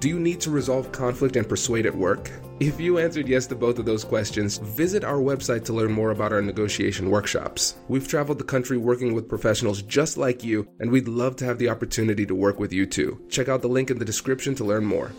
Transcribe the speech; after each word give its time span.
Do 0.00 0.08
you 0.08 0.18
need 0.18 0.40
to 0.40 0.50
resolve 0.50 0.92
conflict 0.92 1.36
and 1.36 1.46
persuade 1.46 1.84
at 1.84 1.94
work? 1.94 2.30
If 2.58 2.80
you 2.80 2.98
answered 2.98 3.28
yes 3.28 3.46
to 3.48 3.54
both 3.54 3.78
of 3.78 3.84
those 3.84 4.02
questions, 4.02 4.56
visit 4.56 5.04
our 5.04 5.18
website 5.18 5.62
to 5.66 5.74
learn 5.74 5.92
more 5.92 6.10
about 6.10 6.32
our 6.32 6.40
negotiation 6.40 7.10
workshops. 7.10 7.74
We've 7.86 8.08
traveled 8.08 8.38
the 8.38 8.44
country 8.44 8.78
working 8.78 9.12
with 9.12 9.28
professionals 9.28 9.82
just 9.82 10.16
like 10.16 10.42
you, 10.42 10.66
and 10.80 10.90
we'd 10.90 11.06
love 11.06 11.36
to 11.36 11.44
have 11.44 11.58
the 11.58 11.68
opportunity 11.68 12.24
to 12.24 12.34
work 12.34 12.58
with 12.58 12.72
you 12.72 12.86
too. 12.86 13.22
Check 13.28 13.50
out 13.50 13.60
the 13.60 13.68
link 13.68 13.90
in 13.90 13.98
the 13.98 14.04
description 14.06 14.54
to 14.54 14.64
learn 14.64 14.86
more. 14.86 15.12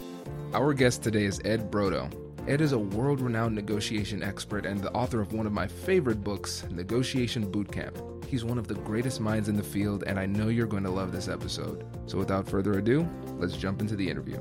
Our 0.51 0.73
guest 0.73 1.03
today 1.03 1.25
is 1.25 1.39
Ed 1.45 1.69
Brodow. 1.69 2.11
Ed 2.47 2.59
is 2.59 2.71
a 2.71 2.79
world 2.79 3.21
renowned 3.21 3.53
negotiation 3.53 4.23
expert 4.23 4.65
and 4.65 4.81
the 4.81 4.91
author 4.93 5.21
of 5.21 5.31
one 5.31 5.45
of 5.45 5.53
my 5.53 5.67
favorite 5.67 6.23
books, 6.23 6.65
Negotiation 6.71 7.51
Bootcamp. 7.51 8.25
He's 8.25 8.43
one 8.43 8.57
of 8.57 8.67
the 8.67 8.73
greatest 8.73 9.19
minds 9.19 9.47
in 9.47 9.57
the 9.57 9.61
field, 9.61 10.05
and 10.07 10.19
I 10.19 10.25
know 10.25 10.47
you're 10.47 10.65
going 10.65 10.85
to 10.85 10.89
love 10.89 11.11
this 11.11 11.27
episode. 11.27 11.85
So, 12.07 12.17
without 12.17 12.49
further 12.49 12.79
ado, 12.79 13.07
let's 13.37 13.55
jump 13.55 13.79
into 13.79 13.95
the 13.95 14.09
interview. 14.09 14.39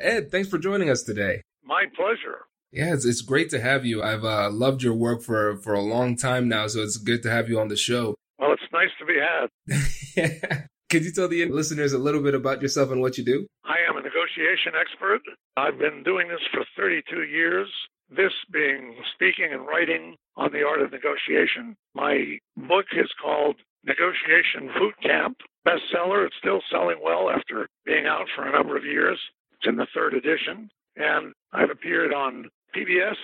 Ed, 0.00 0.30
thanks 0.30 0.48
for 0.48 0.58
joining 0.58 0.90
us 0.90 1.02
today. 1.02 1.42
My 1.64 1.84
pleasure. 1.94 2.46
Yeah, 2.72 2.92
it's, 2.92 3.04
it's 3.04 3.22
great 3.22 3.50
to 3.50 3.60
have 3.60 3.86
you. 3.86 4.02
I've 4.02 4.24
uh, 4.24 4.50
loved 4.50 4.82
your 4.82 4.94
work 4.94 5.22
for, 5.22 5.56
for 5.58 5.74
a 5.74 5.80
long 5.80 6.16
time 6.16 6.48
now, 6.48 6.66
so 6.66 6.80
it's 6.80 6.98
good 6.98 7.22
to 7.22 7.30
have 7.30 7.48
you 7.48 7.58
on 7.58 7.68
the 7.68 7.76
show. 7.76 8.14
Well, 8.38 8.52
it's 8.52 8.62
nice 8.72 8.90
to 8.98 9.06
be 9.06 9.18
had. 9.18 10.68
Could 10.90 11.04
you 11.04 11.12
tell 11.12 11.28
the 11.28 11.44
listeners 11.46 11.92
a 11.92 11.98
little 11.98 12.22
bit 12.22 12.34
about 12.34 12.62
yourself 12.62 12.90
and 12.90 13.00
what 13.00 13.18
you 13.18 13.24
do? 13.24 13.46
I 13.64 13.76
am 13.88 13.96
a 13.96 14.02
negotiation 14.02 14.72
expert. 14.78 15.20
I've 15.56 15.78
been 15.78 16.02
doing 16.02 16.28
this 16.28 16.40
for 16.52 16.64
32 16.76 17.24
years, 17.24 17.68
this 18.08 18.32
being 18.52 18.96
speaking 19.14 19.52
and 19.52 19.66
writing 19.66 20.16
on 20.36 20.52
the 20.52 20.64
art 20.64 20.80
of 20.80 20.92
negotiation. 20.92 21.76
My 21.94 22.38
book 22.56 22.86
is 22.96 23.10
called 23.20 23.56
Negotiation 23.84 24.70
Boot 24.78 24.94
Camp, 25.02 25.36
bestseller. 25.66 26.26
It's 26.26 26.36
still 26.38 26.60
selling 26.70 27.00
well 27.02 27.28
after 27.28 27.68
being 27.84 28.06
out 28.06 28.26
for 28.34 28.48
a 28.48 28.52
number 28.52 28.76
of 28.76 28.84
years. 28.84 29.18
It's 29.58 29.68
in 29.68 29.76
the 29.76 29.86
third 29.94 30.14
edition. 30.14 30.70
And 30.96 31.32
I've 31.52 31.70
appeared 31.70 32.12
on 32.12 32.48
PBS, 32.74 33.16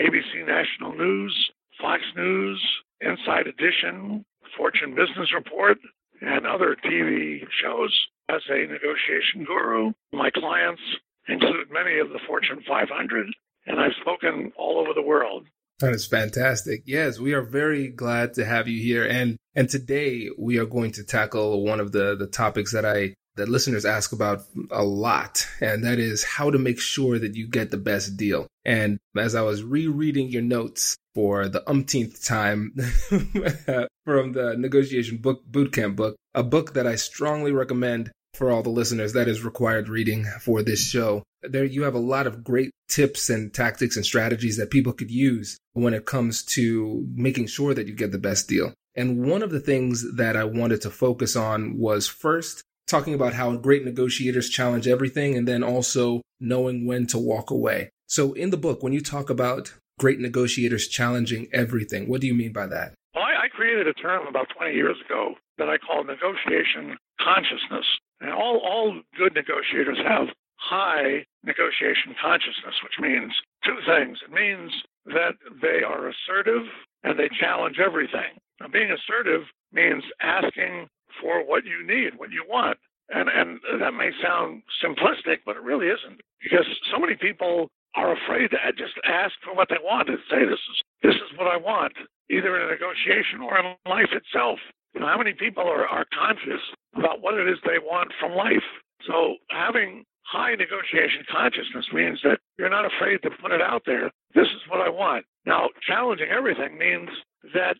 ABC 0.00 0.46
National 0.46 0.94
News, 0.94 1.50
Fox 1.80 2.02
News, 2.16 2.62
Inside 3.00 3.46
Edition, 3.46 4.24
Fortune 4.56 4.94
Business 4.94 5.32
Report, 5.34 5.78
and 6.20 6.46
other 6.46 6.76
TV 6.84 7.40
shows 7.62 8.06
as 8.28 8.42
a 8.48 8.66
negotiation 8.66 9.44
guru. 9.44 9.92
My 10.12 10.30
clients 10.30 10.82
include 11.28 11.70
many 11.70 11.98
of 11.98 12.10
the 12.10 12.20
Fortune 12.26 12.62
500, 12.66 13.26
and 13.66 13.80
I've 13.80 13.92
spoken 14.00 14.52
all 14.56 14.78
over 14.78 14.92
the 14.94 15.02
world. 15.02 15.46
That 15.80 15.94
is 15.94 16.06
fantastic. 16.06 16.82
Yes, 16.86 17.18
we 17.18 17.32
are 17.32 17.42
very 17.42 17.88
glad 17.88 18.34
to 18.34 18.44
have 18.44 18.68
you 18.68 18.80
here. 18.80 19.04
And 19.04 19.36
and 19.54 19.68
today 19.68 20.28
we 20.38 20.58
are 20.58 20.66
going 20.66 20.92
to 20.92 21.04
tackle 21.04 21.64
one 21.64 21.80
of 21.80 21.90
the 21.90 22.14
the 22.16 22.28
topics 22.28 22.72
that 22.72 22.86
I 22.86 23.14
that 23.36 23.48
listeners 23.48 23.84
ask 23.84 24.12
about 24.12 24.42
a 24.70 24.84
lot, 24.84 25.46
and 25.60 25.84
that 25.84 25.98
is 25.98 26.24
how 26.24 26.50
to 26.50 26.58
make 26.58 26.80
sure 26.80 27.18
that 27.18 27.34
you 27.34 27.48
get 27.48 27.70
the 27.70 27.76
best 27.76 28.16
deal. 28.16 28.46
And 28.64 28.98
as 29.16 29.34
I 29.34 29.42
was 29.42 29.62
rereading 29.62 30.28
your 30.28 30.42
notes 30.42 30.96
for 31.14 31.48
the 31.48 31.68
umpteenth 31.68 32.24
time 32.24 32.74
from 34.04 34.32
the 34.32 34.54
negotiation 34.56 35.18
book 35.18 35.42
bootcamp 35.50 35.96
book, 35.96 36.16
a 36.34 36.42
book 36.42 36.74
that 36.74 36.86
I 36.86 36.96
strongly 36.96 37.52
recommend 37.52 38.10
for 38.34 38.50
all 38.50 38.62
the 38.62 38.70
listeners 38.70 39.12
that 39.12 39.28
is 39.28 39.44
required 39.44 39.88
reading 39.88 40.24
for 40.40 40.62
this 40.62 40.82
show. 40.86 41.22
There 41.42 41.64
you 41.64 41.82
have 41.82 41.94
a 41.94 41.98
lot 41.98 42.26
of 42.26 42.44
great 42.44 42.70
tips 42.88 43.28
and 43.28 43.52
tactics 43.52 43.96
and 43.96 44.06
strategies 44.06 44.56
that 44.56 44.70
people 44.70 44.92
could 44.92 45.10
use 45.10 45.58
when 45.72 45.92
it 45.94 46.06
comes 46.06 46.42
to 46.44 47.06
making 47.14 47.48
sure 47.48 47.74
that 47.74 47.86
you 47.86 47.94
get 47.94 48.12
the 48.12 48.18
best 48.18 48.48
deal. 48.48 48.72
And 48.94 49.26
one 49.26 49.42
of 49.42 49.50
the 49.50 49.60
things 49.60 50.16
that 50.16 50.36
I 50.36 50.44
wanted 50.44 50.82
to 50.82 50.90
focus 50.90 51.34
on 51.36 51.78
was 51.78 52.08
first 52.08 52.62
talking 52.88 53.14
about 53.14 53.34
how 53.34 53.56
great 53.56 53.84
negotiators 53.84 54.48
challenge 54.48 54.86
everything 54.86 55.36
and 55.36 55.46
then 55.46 55.62
also 55.62 56.22
knowing 56.40 56.86
when 56.86 57.06
to 57.06 57.18
walk 57.18 57.50
away. 57.50 57.90
So 58.06 58.32
in 58.34 58.50
the 58.50 58.56
book, 58.56 58.82
when 58.82 58.92
you 58.92 59.00
talk 59.00 59.30
about 59.30 59.72
great 59.98 60.20
negotiators 60.20 60.88
challenging 60.88 61.48
everything, 61.52 62.08
what 62.08 62.20
do 62.20 62.26
you 62.26 62.34
mean 62.34 62.52
by 62.52 62.66
that? 62.66 62.94
Well, 63.14 63.24
I, 63.24 63.46
I 63.46 63.48
created 63.48 63.86
a 63.86 63.94
term 63.94 64.26
about 64.26 64.48
20 64.56 64.74
years 64.74 64.96
ago 65.04 65.34
that 65.58 65.68
I 65.68 65.78
call 65.78 66.04
negotiation 66.04 66.96
consciousness. 67.20 67.86
And 68.20 68.30
all, 68.30 68.60
all 68.64 69.00
good 69.16 69.34
negotiators 69.34 69.98
have 70.06 70.28
high 70.56 71.24
negotiation 71.42 72.14
consciousness, 72.20 72.74
which 72.82 72.98
means 73.00 73.32
two 73.64 73.78
things. 73.86 74.18
It 74.24 74.32
means 74.32 74.70
that 75.06 75.34
they 75.60 75.82
are 75.82 76.08
assertive 76.08 76.66
and 77.02 77.18
they 77.18 77.28
challenge 77.40 77.78
everything. 77.78 78.38
Now, 78.60 78.68
being 78.68 78.90
assertive 78.90 79.42
means 79.72 80.04
asking 80.20 80.88
for 81.20 81.44
what 81.44 81.64
you 81.64 81.86
need, 81.86 82.18
what 82.18 82.30
you 82.30 82.44
want. 82.48 82.78
And, 83.10 83.28
and 83.28 83.60
that 83.80 83.92
may 83.92 84.10
sound 84.22 84.62
simplistic, 84.82 85.44
but 85.44 85.56
it 85.56 85.62
really 85.62 85.88
isn't 85.88 86.20
because 86.42 86.64
so 86.90 86.98
many 86.98 87.14
people 87.14 87.68
are 87.94 88.16
afraid 88.16 88.50
to 88.50 88.58
just 88.78 88.96
ask 89.04 89.34
for 89.44 89.54
what 89.54 89.68
they 89.68 89.76
want 89.82 90.08
and 90.08 90.18
say, 90.30 90.44
this 90.44 90.58
is, 90.58 90.76
this 91.02 91.14
is 91.14 91.36
what 91.36 91.46
I 91.46 91.56
want, 91.56 91.92
either 92.30 92.56
in 92.56 92.68
a 92.68 92.72
negotiation 92.72 93.44
or 93.44 93.58
in 93.58 93.76
life 93.84 94.08
itself. 94.12 94.58
You 94.94 95.00
know, 95.00 95.08
how 95.08 95.18
many 95.18 95.32
people 95.32 95.64
are, 95.64 95.86
are 95.86 96.06
conscious 96.12 96.60
about 96.96 97.20
what 97.20 97.34
it 97.34 97.48
is 97.48 97.58
they 97.64 97.78
want 97.78 98.12
from 98.18 98.32
life? 98.32 98.64
So 99.06 99.36
having 99.50 100.04
high 100.24 100.54
negotiation 100.54 101.24
consciousness 101.30 101.86
means 101.92 102.20
that 102.24 102.38
you're 102.58 102.70
not 102.70 102.86
afraid 102.86 103.20
to 103.22 103.30
put 103.42 103.52
it 103.52 103.60
out 103.60 103.82
there. 103.84 104.10
This 104.34 104.48
is 104.48 104.62
what 104.68 104.80
I 104.80 104.88
want. 104.88 105.26
Now, 105.44 105.68
challenging 105.86 106.28
everything 106.30 106.78
means 106.78 107.10
that 107.52 107.76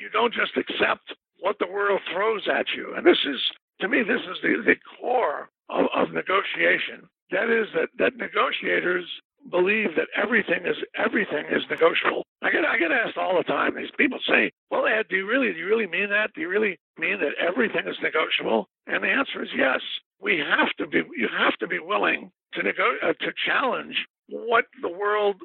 you 0.00 0.10
don't 0.12 0.34
just 0.34 0.56
accept 0.56 1.14
what 1.46 1.60
the 1.60 1.72
world 1.72 2.00
throws 2.12 2.42
at 2.50 2.66
you. 2.76 2.92
And 2.96 3.06
this 3.06 3.22
is, 3.24 3.38
to 3.80 3.86
me, 3.86 4.02
this 4.02 4.20
is 4.26 4.38
the, 4.42 4.66
the 4.66 4.74
core 4.98 5.48
of, 5.70 5.86
of 5.94 6.10
negotiation. 6.10 7.06
That 7.30 7.46
is 7.54 7.68
that, 7.74 7.88
that 8.02 8.18
negotiators 8.18 9.06
believe 9.48 9.94
that 9.94 10.10
everything 10.20 10.66
is 10.66 10.76
everything 10.98 11.46
is 11.46 11.62
negotiable. 11.70 12.26
I 12.42 12.50
get 12.50 12.64
I 12.64 12.78
get 12.78 12.90
asked 12.90 13.16
all 13.16 13.36
the 13.36 13.44
time. 13.44 13.76
These 13.76 13.94
people 13.96 14.18
say, 14.26 14.50
"Well, 14.70 14.86
Ed, 14.86 15.06
do 15.08 15.14
you 15.16 15.28
really 15.28 15.52
do 15.52 15.58
you 15.58 15.66
really 15.66 15.86
mean 15.86 16.10
that? 16.10 16.34
Do 16.34 16.40
you 16.40 16.48
really 16.48 16.78
mean 16.98 17.18
that 17.20 17.38
everything 17.38 17.86
is 17.86 17.96
negotiable?" 18.02 18.66
And 18.86 19.04
the 19.04 19.08
answer 19.08 19.42
is 19.42 19.50
yes. 19.56 19.80
We 20.20 20.38
have 20.38 20.70
to 20.78 20.86
be 20.86 20.98
you 21.16 21.28
have 21.38 21.56
to 21.58 21.68
be 21.68 21.78
willing 21.78 22.30
to 22.54 22.62
nego- 22.62 22.98
uh, 23.02 23.12
to 23.12 23.30
challenge 23.46 23.94
what 24.28 24.64
the 24.82 24.88
world 24.90 25.36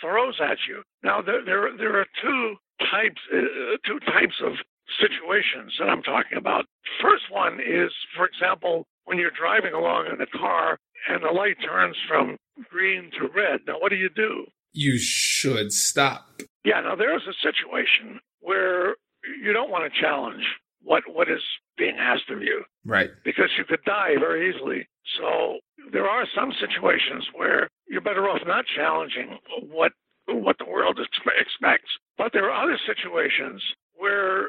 throws 0.00 0.38
at 0.42 0.58
you. 0.68 0.82
Now 1.04 1.22
there 1.22 1.44
there 1.44 1.76
there 1.76 2.00
are 2.00 2.06
two 2.22 2.56
types 2.90 3.22
uh, 3.32 3.78
two 3.86 4.00
types 4.00 4.34
of 4.44 4.54
situations 5.00 5.74
that 5.78 5.88
I'm 5.88 6.02
talking 6.02 6.38
about. 6.38 6.66
First 7.02 7.24
one 7.30 7.60
is, 7.60 7.90
for 8.16 8.26
example, 8.26 8.86
when 9.04 9.18
you're 9.18 9.30
driving 9.30 9.74
along 9.74 10.06
in 10.06 10.20
a 10.20 10.26
car 10.26 10.78
and 11.08 11.22
the 11.22 11.32
light 11.32 11.56
turns 11.64 11.96
from 12.08 12.36
green 12.70 13.10
to 13.18 13.28
red. 13.28 13.60
Now, 13.66 13.78
what 13.80 13.90
do 13.90 13.96
you 13.96 14.08
do? 14.14 14.46
You 14.72 14.98
should 14.98 15.72
stop. 15.72 16.40
Yeah, 16.64 16.80
now 16.80 16.96
there's 16.96 17.26
a 17.28 17.36
situation 17.42 18.20
where 18.40 18.96
you 19.42 19.52
don't 19.52 19.70
want 19.70 19.90
to 19.92 20.00
challenge 20.00 20.42
what 20.82 21.02
what 21.08 21.28
is 21.30 21.40
being 21.78 21.96
asked 21.98 22.30
of 22.30 22.42
you. 22.42 22.64
Right. 22.84 23.10
Because 23.24 23.50
you 23.56 23.64
could 23.64 23.82
die 23.84 24.14
very 24.18 24.50
easily. 24.50 24.86
So 25.18 25.58
there 25.92 26.08
are 26.08 26.26
some 26.34 26.52
situations 26.60 27.26
where 27.34 27.68
you're 27.88 28.00
better 28.00 28.28
off 28.28 28.40
not 28.46 28.64
challenging 28.76 29.38
what 29.70 29.92
what 30.26 30.56
the 30.58 30.64
world 30.64 30.98
expects. 31.40 31.90
But 32.16 32.32
there 32.32 32.50
are 32.50 32.64
other 32.64 32.78
situations 32.86 33.62
where 34.04 34.48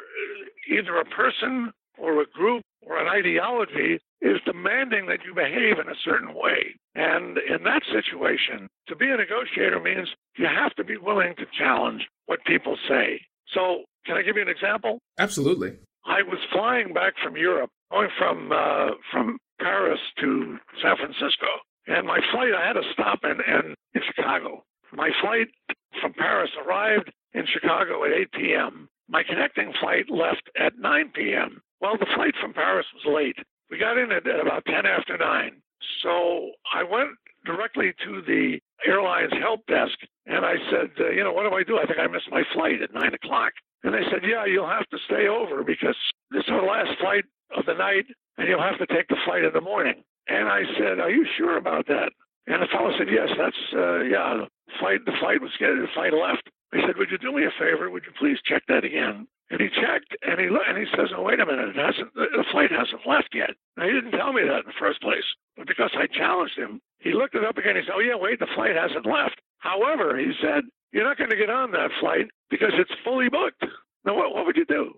either 0.70 0.98
a 0.98 1.06
person 1.06 1.72
or 1.98 2.22
a 2.22 2.26
group 2.28 2.62
or 2.86 3.00
an 3.00 3.08
ideology 3.08 4.00
is 4.22 4.38
demanding 4.46 5.08
that 5.08 5.20
you 5.26 5.34
behave 5.34 5.80
in 5.80 5.88
a 5.88 6.02
certain 6.04 6.34
way. 6.36 6.76
And 6.94 7.38
in 7.38 7.64
that 7.64 7.84
situation, 7.88 8.68
to 8.90 8.96
be 8.98 9.06
a 9.10 9.16
negotiator 9.16 9.80
means 9.80 10.10
you 10.38 10.46
have 10.46 10.76
to 10.76 10.84
be 10.84 10.98
willing 10.98 11.36
to 11.38 11.46
challenge 11.58 12.02
what 12.26 12.44
people 12.46 12.76
say. 12.90 13.22
So, 13.54 13.84
can 14.06 14.18
I 14.18 14.24
give 14.24 14.36
you 14.36 14.42
an 14.42 14.50
example? 14.50 15.00
Absolutely. 15.18 15.78
I 16.06 16.22
was 16.22 16.40
flying 16.52 16.94
back 16.94 17.14
from 17.24 17.38
Europe, 17.38 17.70
going 17.92 18.10
from 18.18 18.52
uh, 18.52 18.92
from 19.12 19.38
Paris 19.60 20.00
to 20.20 20.58
San 20.82 20.98
Francisco, 20.98 21.48
and 21.88 22.06
my 22.06 22.20
flight, 22.32 22.52
I 22.54 22.68
had 22.68 22.74
to 22.74 22.84
stop 22.92 23.20
in, 23.24 23.38
in, 23.40 23.74
in 23.94 24.02
Chicago. 24.04 24.64
My 24.92 25.12
flight 25.22 25.48
from 26.02 26.14
Paris 26.14 26.52
arrived 26.66 27.12
in 27.34 27.46
Chicago 27.52 28.04
at 28.04 28.12
8 28.12 28.32
p.m. 28.32 28.90
My 29.08 29.24
connecting 29.24 29.72
flight 29.80 30.10
left 30.10 30.50
at 30.60 30.78
9 30.80 31.12
p.m. 31.14 31.62
Well, 31.82 31.98
the 31.98 32.08
flight 32.16 32.34
from 32.42 32.54
Paris 32.54 32.86
was 32.94 33.14
late. 33.14 33.38
We 33.70 33.78
got 33.78 33.98
in 33.98 34.12
at, 34.12 34.26
about 34.26 34.66
10 34.66 34.86
after 34.86 35.18
9. 35.18 35.62
So 36.02 36.52
I 36.74 36.84
went 36.84 37.12
directly 37.46 37.94
to 38.06 38.22
the 38.26 38.60
airline's 38.86 39.34
help 39.40 39.66
desk 39.68 39.98
and 40.26 40.46
I 40.46 40.56
said, 40.72 40.90
uh, 41.00 41.10
you 41.10 41.24
know, 41.24 41.34
what 41.34 41.48
do 41.48 41.56
I 41.56 41.64
do? 41.64 41.78
I 41.78 41.86
think 41.86 42.00
I 42.00 42.08
missed 42.08 42.32
my 42.32 42.44
flight 42.54 42.82
at 42.82 42.94
9 42.94 43.14
o'clock. 43.14 43.54
And 43.84 43.94
they 43.94 44.02
said, 44.10 44.22
yeah, 44.24 44.46
you'll 44.46 44.70
have 44.70 44.90
to 44.90 44.98
stay 45.06 45.28
over 45.28 45.64
because 45.64 45.96
this 46.32 46.44
is 46.44 46.50
our 46.50 46.66
last 46.66 46.98
flight 47.00 47.26
of 47.56 47.66
the 47.66 47.74
night 47.76 48.06
and 48.38 48.48
you'll 48.48 48.62
have 48.62 48.80
to 48.80 48.88
take 48.88 49.08
the 49.08 49.22
flight 49.26 49.44
in 49.44 49.54
the 49.54 49.62
morning. 49.62 50.04
And 50.28 50.50
I 50.50 50.64
said, 50.80 51.00
are 51.00 51.12
you 51.12 51.26
sure 51.38 51.58
about 51.58 51.86
that? 51.88 52.10
And 52.48 52.62
the 52.62 52.68
fellow 52.74 52.92
said, 52.98 53.08
yes, 53.10 53.30
that's, 53.38 53.62
uh, 53.74 54.02
yeah, 54.02 54.46
flight, 54.80 55.06
the 55.06 55.14
flight 55.20 55.42
was 55.42 55.52
getting, 55.60 55.82
the 55.82 55.94
flight 55.94 56.14
left. 56.14 56.50
I 56.74 56.82
said, 56.86 56.98
would 56.98 57.12
you 57.12 57.18
do 57.18 57.32
me 57.32 57.46
a 57.46 57.54
favor? 57.60 57.90
Would 57.90 58.06
you 58.06 58.14
please 58.20 58.38
check 58.46 58.64
that 58.68 58.84
again? 58.84 59.28
And 59.52 59.62
he 59.62 59.70
checked, 59.70 60.10
and 60.26 60.40
he 60.42 60.48
and 60.50 60.78
he 60.78 60.86
says, 60.98 61.14
"Oh, 61.16 61.22
wait 61.22 61.40
a 61.40 61.46
minute, 61.46 61.70
it 61.70 61.76
hasn't. 61.78 62.12
The 62.16 62.44
flight 62.52 62.72
hasn't 62.72 63.06
left 63.06 63.30
yet." 63.32 63.52
Now 63.78 63.86
he 63.86 63.94
didn't 63.94 64.18
tell 64.18 64.34
me 64.34 64.42
that 64.42 64.66
in 64.66 64.70
the 64.74 64.80
first 64.80 65.00
place, 65.02 65.24
but 65.56 65.68
because 65.68 65.92
I 65.94 66.08
challenged 66.08 66.58
him, 66.58 66.82
he 66.98 67.14
looked 67.14 67.36
it 67.36 67.46
up 67.46 67.56
again. 67.56 67.76
He 67.76 67.84
said, 67.86 67.94
"Oh 67.94 68.00
yeah, 68.00 68.18
wait, 68.18 68.40
the 68.40 68.50
flight 68.56 68.76
hasn't 68.76 69.06
left." 69.06 69.38
However, 69.60 70.18
he 70.18 70.34
said, 70.42 70.64
"You're 70.92 71.04
not 71.04 71.20
going 71.20 71.30
to 71.30 71.36
get 71.36 71.52
on 71.52 71.70
that 71.72 71.92
flight 72.02 72.26
because 72.50 72.74
it's 72.74 72.90
fully 73.04 73.30
booked." 73.30 73.64
Now, 74.04 74.16
what, 74.18 74.34
what 74.34 74.48
would 74.48 74.58
you 74.58 74.66
do? 74.66 74.98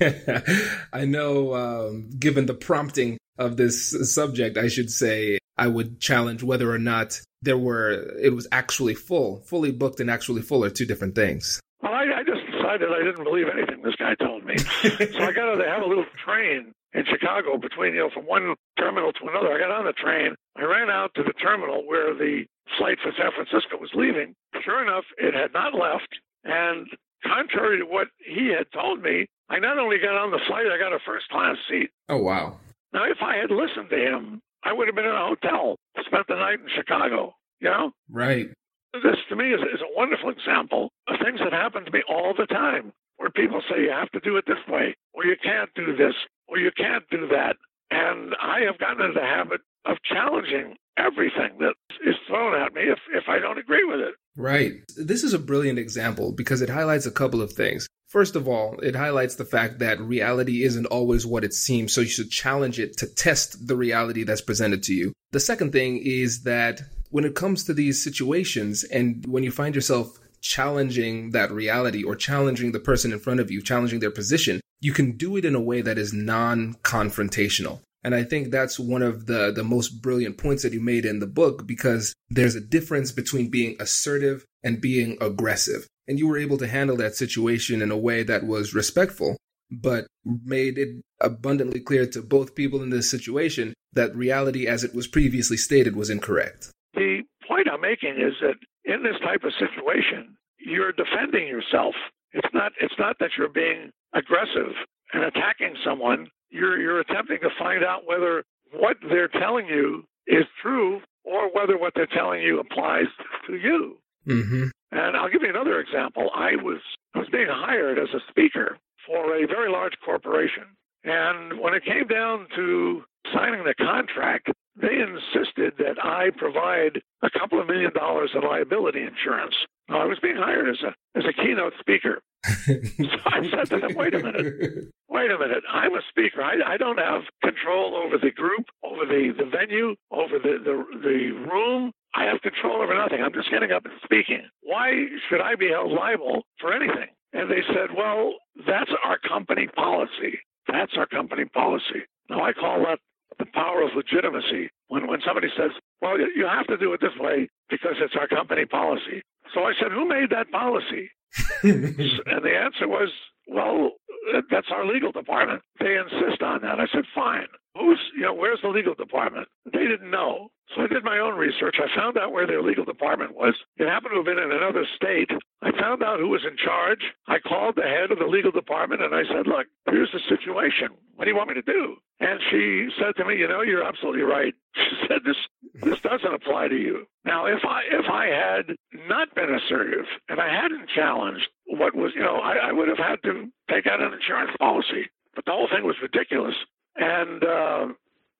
I 0.92 1.04
know, 1.04 1.54
um, 1.54 2.10
given 2.18 2.46
the 2.46 2.54
prompting 2.54 3.18
of 3.36 3.58
this 3.58 4.14
subject, 4.14 4.56
I 4.56 4.68
should 4.68 4.90
say 4.90 5.38
I 5.56 5.66
would 5.66 6.00
challenge 6.00 6.42
whether 6.42 6.72
or 6.72 6.78
not 6.78 7.20
there 7.42 7.58
were 7.58 8.16
it 8.20 8.34
was 8.34 8.46
actually 8.52 8.94
full, 8.94 9.40
fully 9.40 9.70
booked 9.70 10.00
and 10.00 10.10
actually 10.10 10.42
full 10.42 10.64
are 10.64 10.70
two 10.70 10.86
different 10.86 11.14
things. 11.14 11.60
Well, 11.82 11.92
I, 11.92 12.20
I 12.20 12.22
just 12.24 12.44
decided 12.50 12.88
I 12.90 13.04
didn't 13.04 13.24
believe 13.24 13.46
anything 13.52 13.82
this 13.82 13.94
guy 13.96 14.14
told 14.16 14.44
me. 14.44 14.58
so 14.58 15.22
I 15.22 15.32
got 15.32 15.54
to 15.54 15.64
have 15.64 15.82
a 15.82 15.86
little 15.86 16.06
train 16.24 16.74
in 16.92 17.04
Chicago 17.04 17.58
between, 17.58 17.94
you 17.94 18.00
know, 18.00 18.10
from 18.12 18.26
one 18.26 18.54
terminal 18.78 19.12
to 19.12 19.28
another. 19.28 19.52
I 19.52 19.58
got 19.58 19.70
on 19.70 19.84
the 19.84 19.92
train. 19.92 20.34
I 20.56 20.62
ran 20.64 20.90
out 20.90 21.14
to 21.14 21.22
the 21.22 21.34
terminal 21.34 21.86
where 21.86 22.14
the 22.14 22.44
flight 22.76 22.98
for 23.02 23.12
San 23.16 23.30
Francisco 23.34 23.78
was 23.78 23.90
leaving. 23.94 24.34
Sure 24.64 24.82
enough, 24.82 25.04
it 25.18 25.34
had 25.34 25.52
not 25.52 25.74
left. 25.74 26.08
And 26.44 26.88
contrary 27.24 27.78
to 27.78 27.84
what 27.84 28.08
he 28.18 28.48
had 28.48 28.66
told 28.72 29.02
me, 29.02 29.26
I 29.48 29.58
not 29.58 29.78
only 29.78 29.98
got 29.98 30.16
on 30.16 30.30
the 30.30 30.40
flight, 30.46 30.66
I 30.66 30.78
got 30.78 30.92
a 30.92 30.98
first 31.06 31.28
class 31.28 31.56
seat. 31.68 31.90
Oh, 32.08 32.18
wow. 32.18 32.58
Now, 32.92 33.04
if 33.04 33.18
I 33.20 33.36
had 33.36 33.50
listened 33.50 33.90
to 33.90 33.96
him, 33.96 34.40
I 34.64 34.72
would 34.72 34.88
have 34.88 34.96
been 34.96 35.04
in 35.04 35.12
a 35.14 35.26
hotel, 35.26 35.76
spent 36.04 36.26
the 36.28 36.34
night 36.34 36.60
in 36.60 36.68
Chicago, 36.74 37.34
you 37.60 37.70
know? 37.70 37.92
Right. 38.10 38.48
This, 38.92 39.16
to 39.28 39.36
me, 39.36 39.52
is, 39.52 39.60
is 39.60 39.80
a 39.80 39.96
wonderful 39.96 40.30
example 40.30 40.90
of 41.08 41.16
things 41.22 41.40
that 41.44 41.52
happen 41.52 41.84
to 41.84 41.90
me 41.90 42.02
all 42.08 42.34
the 42.36 42.46
time, 42.46 42.92
where 43.18 43.30
people 43.30 43.60
say 43.68 43.82
you 43.82 43.90
have 43.90 44.10
to 44.12 44.20
do 44.20 44.36
it 44.36 44.44
this 44.46 44.64
way, 44.68 44.96
or 45.12 45.24
you 45.24 45.36
can't 45.42 45.70
do 45.74 45.96
this, 45.96 46.14
or 46.48 46.58
you 46.58 46.70
can't 46.76 47.04
do 47.10 47.28
that. 47.28 47.56
And 47.90 48.34
I 48.40 48.60
have 48.66 48.78
gotten 48.78 49.02
into 49.02 49.20
the 49.20 49.26
habit 49.26 49.60
of 49.84 49.96
challenging 50.04 50.76
everything 50.98 51.58
that 51.60 51.74
is 52.04 52.16
thrown 52.26 52.60
at 52.60 52.74
me 52.74 52.82
if, 52.82 52.98
if 53.14 53.24
I 53.28 53.38
don't 53.38 53.58
agree 53.58 53.84
with 53.84 54.00
it. 54.00 54.14
Right. 54.36 54.72
This 54.96 55.22
is 55.22 55.32
a 55.32 55.38
brilliant 55.38 55.78
example 55.78 56.32
because 56.32 56.60
it 56.62 56.68
highlights 56.68 57.06
a 57.06 57.10
couple 57.10 57.40
of 57.40 57.52
things. 57.52 57.88
First 58.08 58.36
of 58.36 58.48
all, 58.48 58.78
it 58.80 58.96
highlights 58.96 59.34
the 59.34 59.44
fact 59.44 59.80
that 59.80 60.00
reality 60.00 60.64
isn't 60.64 60.86
always 60.86 61.26
what 61.26 61.44
it 61.44 61.52
seems, 61.52 61.92
so 61.92 62.00
you 62.00 62.08
should 62.08 62.30
challenge 62.30 62.80
it 62.80 62.96
to 62.96 63.06
test 63.06 63.68
the 63.68 63.76
reality 63.76 64.24
that's 64.24 64.40
presented 64.40 64.82
to 64.84 64.94
you. 64.94 65.12
The 65.32 65.40
second 65.40 65.72
thing 65.72 65.98
is 65.98 66.44
that 66.44 66.80
when 67.10 67.26
it 67.26 67.34
comes 67.34 67.64
to 67.64 67.74
these 67.74 68.02
situations 68.02 68.82
and 68.82 69.26
when 69.26 69.42
you 69.42 69.50
find 69.50 69.74
yourself 69.74 70.18
challenging 70.40 71.32
that 71.32 71.52
reality 71.52 72.02
or 72.02 72.16
challenging 72.16 72.72
the 72.72 72.80
person 72.80 73.12
in 73.12 73.18
front 73.18 73.40
of 73.40 73.50
you, 73.50 73.60
challenging 73.60 74.00
their 74.00 74.10
position, 74.10 74.62
you 74.80 74.92
can 74.92 75.16
do 75.16 75.36
it 75.36 75.44
in 75.44 75.54
a 75.54 75.60
way 75.60 75.82
that 75.82 75.98
is 75.98 76.14
non 76.14 76.74
confrontational. 76.82 77.80
And 78.04 78.14
I 78.14 78.22
think 78.24 78.50
that's 78.50 78.78
one 78.78 79.02
of 79.02 79.26
the, 79.26 79.52
the 79.52 79.64
most 79.64 80.00
brilliant 80.00 80.38
points 80.38 80.62
that 80.62 80.72
you 80.72 80.80
made 80.80 81.04
in 81.04 81.18
the 81.18 81.26
book 81.26 81.66
because 81.66 82.14
there's 82.30 82.54
a 82.54 82.60
difference 82.60 83.12
between 83.12 83.50
being 83.50 83.76
assertive 83.80 84.46
and 84.62 84.80
being 84.80 85.18
aggressive. 85.20 85.86
And 86.08 86.18
you 86.18 86.26
were 86.26 86.38
able 86.38 86.58
to 86.58 86.66
handle 86.66 86.96
that 86.96 87.14
situation 87.14 87.82
in 87.82 87.90
a 87.90 87.96
way 87.96 88.22
that 88.22 88.44
was 88.44 88.74
respectful, 88.74 89.36
but 89.70 90.06
made 90.24 90.78
it 90.78 91.04
abundantly 91.20 91.80
clear 91.80 92.06
to 92.06 92.22
both 92.22 92.54
people 92.54 92.82
in 92.82 92.90
this 92.90 93.10
situation 93.10 93.74
that 93.92 94.16
reality 94.16 94.66
as 94.66 94.84
it 94.84 94.94
was 94.94 95.06
previously 95.06 95.58
stated 95.58 95.94
was 95.94 96.10
incorrect. 96.10 96.70
The 96.94 97.22
point 97.46 97.68
I'm 97.70 97.82
making 97.82 98.16
is 98.16 98.34
that 98.40 98.56
in 98.84 99.02
this 99.02 99.20
type 99.22 99.44
of 99.44 99.52
situation, 99.58 100.36
you're 100.58 100.92
defending 100.92 101.46
yourself. 101.46 101.94
It's 102.32 102.48
not 102.52 102.72
it's 102.80 102.94
not 102.98 103.16
that 103.20 103.30
you're 103.36 103.48
being 103.48 103.90
aggressive 104.14 104.72
and 105.12 105.24
attacking 105.24 105.74
someone. 105.84 106.28
You're 106.50 106.80
you're 106.80 107.00
attempting 107.00 107.38
to 107.42 107.50
find 107.58 107.84
out 107.84 108.06
whether 108.06 108.44
what 108.72 108.96
they're 109.08 109.28
telling 109.28 109.66
you 109.66 110.04
is 110.26 110.44
true 110.62 111.00
or 111.24 111.50
whether 111.52 111.78
what 111.78 111.92
they're 111.94 112.06
telling 112.06 112.42
you 112.42 112.60
applies 112.60 113.06
to 113.46 113.56
you. 113.56 113.98
Mm-hmm. 114.26 114.68
And 114.90 115.16
I'll 115.16 115.28
give 115.28 115.42
you 115.42 115.50
another 115.50 115.80
example. 115.80 116.30
I 116.34 116.56
was 116.56 116.80
I 117.14 117.18
was 117.20 117.28
being 117.30 117.48
hired 117.48 117.98
as 117.98 118.08
a 118.14 118.20
speaker 118.30 118.78
for 119.06 119.34
a 119.36 119.46
very 119.46 119.70
large 119.70 119.94
corporation, 120.04 120.64
and 121.04 121.60
when 121.60 121.74
it 121.74 121.84
came 121.84 122.06
down 122.06 122.46
to 122.56 123.02
signing 123.34 123.64
the 123.64 123.74
contract, 123.74 124.48
they 124.80 125.00
insisted 125.00 125.74
that 125.78 126.02
I 126.02 126.30
provide 126.36 127.02
a 127.22 127.30
couple 127.30 127.60
of 127.60 127.66
million 127.66 127.92
dollars 127.92 128.30
in 128.34 128.42
liability 128.42 129.02
insurance. 129.02 129.54
Now, 129.88 130.00
I 130.00 130.04
was 130.04 130.18
being 130.20 130.36
hired 130.36 130.68
as 130.68 130.82
a 130.82 131.18
as 131.18 131.24
a 131.24 131.32
keynote 131.32 131.74
speaker. 131.80 132.20
so 132.44 133.18
I 133.26 133.48
said 133.50 133.70
to 133.70 133.80
them, 133.80 133.94
wait 133.94 134.14
a 134.14 134.22
minute, 134.22 134.90
wait 135.18 135.30
a 135.30 135.38
minute. 135.38 135.64
I'm 135.70 135.94
a 135.94 136.00
speaker. 136.08 136.42
I, 136.42 136.74
I 136.74 136.76
don't 136.76 136.98
have 136.98 137.22
control 137.42 137.96
over 137.96 138.18
the 138.18 138.30
group, 138.30 138.66
over 138.84 139.04
the, 139.04 139.34
the 139.36 139.50
venue, 139.50 139.94
over 140.10 140.38
the, 140.38 140.58
the, 140.62 140.76
the 141.02 141.30
room. 141.50 141.92
I 142.14 142.24
have 142.24 142.40
control 142.42 142.82
over 142.82 142.94
nothing. 142.94 143.20
I'm 143.22 143.32
just 143.32 143.50
getting 143.50 143.72
up 143.72 143.84
and 143.84 143.94
speaking. 144.04 144.42
Why 144.62 144.90
should 145.28 145.40
I 145.40 145.56
be 145.56 145.68
held 145.68 145.92
liable 145.92 146.42
for 146.60 146.72
anything? 146.72 147.10
And 147.32 147.50
they 147.50 147.62
said, 147.68 147.94
well, 147.96 148.34
that's 148.66 148.90
our 149.04 149.18
company 149.18 149.66
policy. 149.74 150.38
That's 150.66 150.92
our 150.96 151.06
company 151.06 151.44
policy. 151.46 152.06
Now, 152.30 152.44
I 152.44 152.52
call 152.52 152.84
that 152.84 152.98
the 153.38 153.46
power 153.52 153.82
of 153.82 153.90
legitimacy. 153.94 154.70
When, 154.88 155.06
when 155.06 155.20
somebody 155.26 155.48
says, 155.56 155.70
well, 156.00 156.18
you 156.18 156.46
have 156.46 156.66
to 156.68 156.76
do 156.78 156.92
it 156.94 157.00
this 157.00 157.16
way 157.18 157.48
because 157.68 157.96
it's 158.00 158.16
our 158.18 158.26
company 158.26 158.64
policy. 158.64 159.22
So 159.54 159.64
I 159.64 159.72
said, 159.80 159.92
who 159.92 160.08
made 160.08 160.30
that 160.30 160.50
policy? 160.50 161.10
and 161.62 162.42
the 162.42 162.56
answer 162.56 162.88
was, 162.88 163.10
well, 163.48 163.92
uh, 164.34 164.42
that's 164.50 164.68
our 164.70 164.86
legal 164.86 165.12
department. 165.12 165.62
They 165.80 165.96
insist 165.96 166.42
on 166.42 166.60
that. 166.62 166.80
I 166.80 166.86
said, 166.92 167.04
fine. 167.14 167.46
Who's, 167.74 167.98
you 168.16 168.22
know, 168.22 168.34
where's 168.34 168.60
the 168.62 168.68
legal 168.68 168.94
department? 168.94 169.48
They 169.72 169.86
didn't 169.86 170.10
know. 170.10 170.48
So 170.74 170.82
I 170.82 170.86
did 170.86 171.04
my 171.04 171.18
own 171.18 171.38
research. 171.38 171.76
I 171.78 171.88
found 171.96 172.18
out 172.18 172.32
where 172.32 172.46
their 172.46 172.62
legal 172.62 172.84
department 172.84 173.34
was. 173.34 173.54
It 173.78 173.88
happened 173.88 174.12
to 174.12 174.16
have 174.18 174.26
been 174.26 174.42
in 174.42 174.52
another 174.52 174.84
state. 174.96 175.30
I 175.62 175.70
found 175.80 176.02
out 176.02 176.20
who 176.20 176.28
was 176.28 176.44
in 176.44 176.56
charge. 176.56 177.00
I 177.26 177.38
called 177.38 177.76
the 177.76 177.88
head 177.88 178.10
of 178.10 178.18
the 178.18 178.26
legal 178.26 178.50
department 178.50 179.02
and 179.02 179.14
I 179.14 179.22
said, 179.24 179.46
look, 179.46 179.66
here's 179.88 180.12
the 180.12 180.20
situation. 180.28 180.88
What 181.14 181.24
do 181.24 181.30
you 181.30 181.36
want 181.36 181.48
me 181.48 181.54
to 181.54 181.62
do? 181.62 181.96
And 182.20 182.40
she 182.50 182.88
said 183.00 183.16
to 183.16 183.24
me, 183.24 183.36
you 183.38 183.48
know, 183.48 183.62
you're 183.62 183.84
absolutely 183.84 184.22
right. 184.22 184.54
She 184.78 185.06
said, 185.08 185.20
this, 185.24 185.36
this 185.82 186.00
doesn't 186.00 186.34
apply 186.34 186.68
to 186.68 186.76
you. 186.76 187.06
Now, 187.24 187.46
if 187.46 187.64
I, 187.64 187.82
if 187.90 188.06
I 188.08 188.26
had 188.26 188.76
not 189.08 189.34
been 189.34 189.52
assertive 189.52 190.04
and 190.28 190.40
I 190.40 190.54
hadn't 190.54 190.88
challenged 190.94 191.48
what 191.68 191.94
was, 191.94 192.12
you 192.14 192.22
know, 192.22 192.36
I, 192.36 192.68
I 192.68 192.72
would 192.72 192.88
have 192.88 192.98
had 192.98 193.22
to 193.24 193.46
take 193.70 193.86
out 193.86 194.00
an 194.00 194.12
insurance 194.12 194.50
policy. 194.58 195.10
But 195.34 195.44
the 195.44 195.52
whole 195.52 195.68
thing 195.70 195.84
was 195.84 195.96
ridiculous. 196.02 196.54
And 196.96 197.44
uh, 197.44 197.86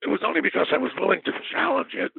it 0.02 0.08
was 0.08 0.20
only 0.26 0.40
because 0.40 0.68
I 0.72 0.78
was 0.78 0.90
willing 0.98 1.20
to 1.24 1.32
challenge 1.52 1.94
it 1.94 2.10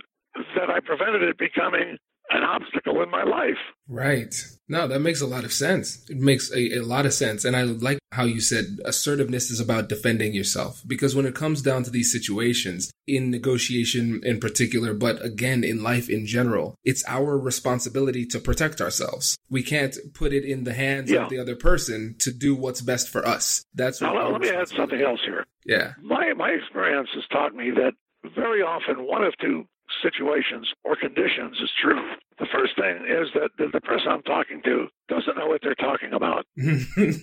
that 0.56 0.70
I 0.70 0.80
prevented 0.80 1.24
it 1.24 1.38
becoming 1.38 1.98
an 2.32 2.44
obstacle 2.44 3.02
in 3.02 3.10
my 3.10 3.24
life. 3.24 3.58
Right. 3.88 4.36
No, 4.68 4.88
that 4.88 5.00
makes 5.00 5.22
a 5.22 5.28
lot 5.28 5.44
of 5.44 5.52
sense. 5.52 6.08
It 6.10 6.18
makes 6.18 6.52
a, 6.52 6.78
a, 6.78 6.82
lot 6.82 7.08
of 7.08 7.14
sense. 7.14 7.44
And 7.44 7.56
I 7.56 7.64
like 7.64 7.98
how 8.12 8.26
you 8.26 8.40
said 8.40 8.78
assertiveness 8.86 9.50
is 9.50 9.60
about 9.60 9.90
defending 9.90 10.34
yourself. 10.34 10.84
Because 10.86 11.16
when 11.16 11.26
it 11.26 11.34
comes 11.34 11.62
down 11.64 11.84
to 11.84 11.90
these 11.90 12.12
situations, 12.12 12.92
in 13.08 13.32
negotiation 13.32 14.22
in 14.24 14.40
particular, 14.40 14.94
but 14.94 15.24
again, 15.26 15.64
in 15.64 15.82
life 15.82 16.08
in 16.10 16.28
general, 16.28 16.76
it's 16.84 17.04
our 17.08 17.38
responsibility 17.38 18.26
to 18.28 18.40
protect 18.40 18.80
ourselves. 18.80 19.36
We 19.50 19.64
can't 19.64 19.98
put 20.14 20.34
it 20.34 20.46
in 20.46 20.64
the 20.64 20.74
hands 20.74 21.10
yeah. 21.10 21.24
of 21.24 21.30
the 21.30 21.40
other 21.40 21.56
person 21.56 22.16
to 22.20 22.32
do 22.32 22.56
what's 22.56 22.82
best 22.82 23.10
for 23.10 23.28
us. 23.28 23.64
That's 23.74 24.02
now, 24.02 24.32
let 24.32 24.42
me 24.42 24.50
add 24.50 24.68
something 24.70 25.02
else 25.02 25.22
here. 25.26 25.46
Yeah. 25.66 25.94
My, 26.02 26.34
my 26.34 26.50
experience 26.50 27.10
has 27.16 27.24
taught 27.32 27.56
me 27.56 27.72
that 27.72 27.94
very 28.36 28.62
often 28.62 29.08
one 29.08 29.24
of 29.24 29.34
two 29.42 29.66
situations 30.02 30.68
or 30.84 30.96
conditions 30.96 31.58
is 31.62 31.70
true. 31.82 32.02
The 32.40 32.48
first 32.52 32.76
thing 32.76 33.06
is 33.08 33.30
that 33.34 33.52
the 33.58 33.82
person 33.82 34.08
I'm 34.10 34.24
talking 34.24 34.62
to 34.64 34.88
doesn't 35.10 35.38
know 35.38 35.48
what 35.48 35.62
they're 35.62 35.76
talking 35.76 36.14
about. 36.14 36.46
and 36.58 37.18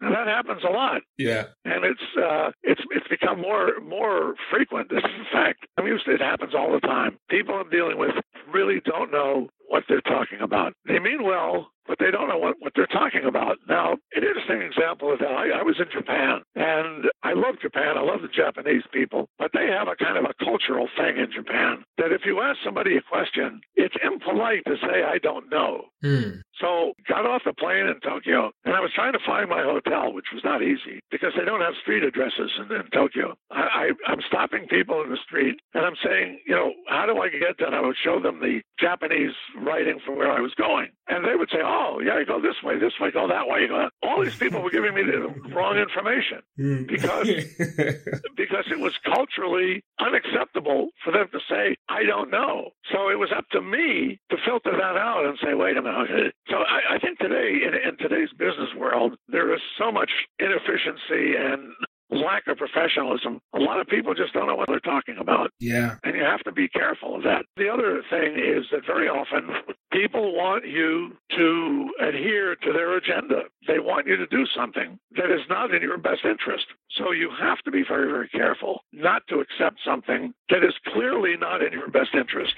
that 0.00 0.26
happens 0.26 0.62
a 0.66 0.72
lot. 0.72 1.02
Yeah. 1.18 1.44
And 1.64 1.84
it's 1.84 2.00
uh, 2.16 2.50
it's 2.62 2.80
it's 2.90 3.08
become 3.08 3.40
more 3.40 3.80
more 3.80 4.34
frequent. 4.50 4.88
This 4.88 5.04
is 5.04 5.26
a 5.26 5.36
fact. 5.36 5.66
I 5.76 5.82
mean, 5.82 5.98
it 6.06 6.20
happens 6.20 6.54
all 6.54 6.72
the 6.72 6.80
time. 6.80 7.18
People 7.28 7.56
I'm 7.56 7.70
dealing 7.70 7.98
with 7.98 8.12
really 8.52 8.80
don't 8.84 9.10
know 9.12 9.48
what 9.68 9.84
they're 9.88 10.00
talking 10.00 10.40
about. 10.40 10.72
They 10.86 10.98
mean 10.98 11.22
well, 11.22 11.70
but 11.86 11.98
they 11.98 12.10
don't 12.10 12.28
know 12.28 12.38
what, 12.38 12.56
what 12.60 12.72
they're 12.74 12.86
talking 12.86 13.24
about. 13.24 13.58
Now, 13.68 13.92
an 14.14 14.22
interesting 14.24 14.62
example 14.62 15.12
of 15.12 15.18
that, 15.20 15.30
I, 15.30 15.60
I 15.60 15.62
was 15.62 15.76
in 15.78 15.86
Japan, 15.92 16.40
and 16.54 17.04
I 17.22 17.32
love 17.34 17.60
Japan. 17.60 17.96
I 17.96 18.02
love 18.02 18.22
the 18.22 18.28
Japanese 18.28 18.82
people, 18.92 19.28
but 19.38 19.50
they 19.52 19.66
have 19.68 19.88
a 19.88 19.96
kind 19.96 20.16
of 20.18 20.24
a 20.24 20.44
cultural 20.44 20.88
thing 20.96 21.18
in 21.18 21.30
Japan 21.32 21.84
that 21.98 22.12
if 22.12 22.22
you 22.24 22.40
ask 22.40 22.58
somebody 22.64 22.96
a 22.96 23.02
question, 23.02 23.60
it's 23.76 23.94
impolite 24.04 24.64
to 24.66 24.76
say, 24.80 25.02
I 25.04 25.18
don't 25.18 25.50
know. 25.50 25.86
Mm. 26.02 26.40
So 26.60 26.92
got 27.08 27.26
off 27.26 27.42
the 27.44 27.52
plane 27.52 27.86
in 27.86 27.98
Tokyo, 28.00 28.50
and 28.64 28.74
I 28.74 28.80
was 28.80 28.92
trying 28.94 29.12
to 29.12 29.26
find 29.26 29.50
my 29.50 29.62
hotel, 29.62 30.12
which 30.12 30.30
was 30.32 30.44
not 30.44 30.62
easy 30.62 31.00
because 31.10 31.32
they 31.36 31.44
don't 31.44 31.60
have 31.60 31.74
street 31.82 32.04
addresses 32.04 32.50
in, 32.58 32.70
in 32.74 32.86
Tokyo. 32.92 33.34
I, 33.50 33.90
I, 33.90 34.10
I'm 34.12 34.20
stopping 34.28 34.66
people 34.68 35.02
in 35.02 35.10
the 35.10 35.18
street, 35.26 35.56
and 35.74 35.84
I'm 35.84 35.98
saying, 36.04 36.38
you 36.46 36.54
know, 36.54 36.72
how 36.88 37.06
do 37.06 37.18
I 37.18 37.28
get 37.28 37.58
there? 37.58 37.66
And 37.66 37.76
I 37.76 37.80
would 37.80 37.96
show 38.02 38.20
them 38.20 38.40
the 38.40 38.60
Japanese 38.78 39.34
writing 39.60 39.98
for 40.06 40.14
where 40.14 40.30
I 40.30 40.40
was 40.40 40.54
going, 40.54 40.88
and 41.08 41.24
they 41.24 41.34
would 41.34 41.50
say, 41.50 41.58
oh, 41.64 41.73
yeah, 42.00 42.18
you 42.18 42.26
go 42.26 42.40
this 42.40 42.56
way, 42.62 42.78
this 42.78 42.92
way, 43.00 43.10
go 43.10 43.26
that 43.28 43.46
way. 43.48 43.66
All 44.02 44.22
these 44.22 44.36
people 44.36 44.60
were 44.62 44.70
giving 44.70 44.94
me 44.94 45.02
the 45.02 45.28
wrong 45.54 45.76
information 45.78 46.40
Hmm. 46.56 46.84
because 46.84 47.26
because 48.36 48.66
it 48.70 48.78
was 48.80 48.94
culturally 49.04 49.82
unacceptable 50.00 50.88
for 51.04 51.12
them 51.12 51.28
to 51.32 51.40
say, 51.48 51.76
I 51.88 52.04
don't 52.04 52.30
know. 52.30 52.70
So 52.92 53.08
it 53.08 53.18
was 53.18 53.30
up 53.36 53.44
to 53.52 53.60
me 53.60 54.18
to 54.30 54.36
filter 54.44 54.72
that 54.72 54.96
out 54.96 55.24
and 55.26 55.38
say, 55.42 55.54
wait 55.54 55.76
a 55.76 55.82
minute. 55.82 56.34
So 56.48 56.56
I, 56.56 56.94
I 56.96 56.98
think 56.98 57.18
today, 57.18 57.60
in, 57.66 57.74
in 57.74 57.96
today's 57.98 58.30
business 58.38 58.70
world, 58.76 59.14
there 59.28 59.52
is 59.54 59.60
so 59.78 59.90
much 59.90 60.10
inefficiency 60.38 61.34
and 61.36 61.72
lack 62.10 62.46
of 62.46 62.58
professionalism. 62.58 63.40
A 63.54 63.58
lot 63.58 63.80
of 63.80 63.86
people 63.88 64.14
just 64.14 64.32
don't 64.34 64.46
know 64.46 64.54
what 64.54 64.68
they're 64.68 64.78
talking 64.80 65.16
about. 65.18 65.50
Yeah. 65.58 65.96
And 66.04 66.14
you 66.16 66.22
have 66.22 66.40
to 66.44 66.52
be 66.52 66.68
careful 66.68 67.16
of 67.16 67.22
that. 67.24 67.44
The 67.56 67.68
other 67.68 68.02
thing 68.10 68.34
is 68.38 68.66
that 68.70 68.86
very 68.86 69.08
often 69.08 69.48
people 69.94 70.34
want 70.34 70.66
you 70.66 71.16
to 71.30 71.90
adhere 72.00 72.56
to 72.56 72.72
their 72.72 72.96
agenda. 72.96 73.42
They 73.66 73.78
want 73.78 74.06
you 74.06 74.16
to 74.16 74.26
do 74.26 74.44
something 74.56 74.98
that 75.12 75.30
is 75.30 75.40
not 75.48 75.72
in 75.72 75.82
your 75.82 75.98
best 75.98 76.24
interest. 76.24 76.66
So 76.98 77.12
you 77.12 77.30
have 77.40 77.58
to 77.58 77.70
be 77.70 77.84
very, 77.86 78.10
very 78.10 78.28
careful 78.28 78.80
not 78.92 79.22
to 79.28 79.36
accept 79.36 79.78
something 79.86 80.34
that 80.50 80.64
is 80.64 80.74
clearly 80.92 81.36
not 81.38 81.62
in 81.62 81.72
your 81.72 81.88
best 81.88 82.10
interest. 82.14 82.54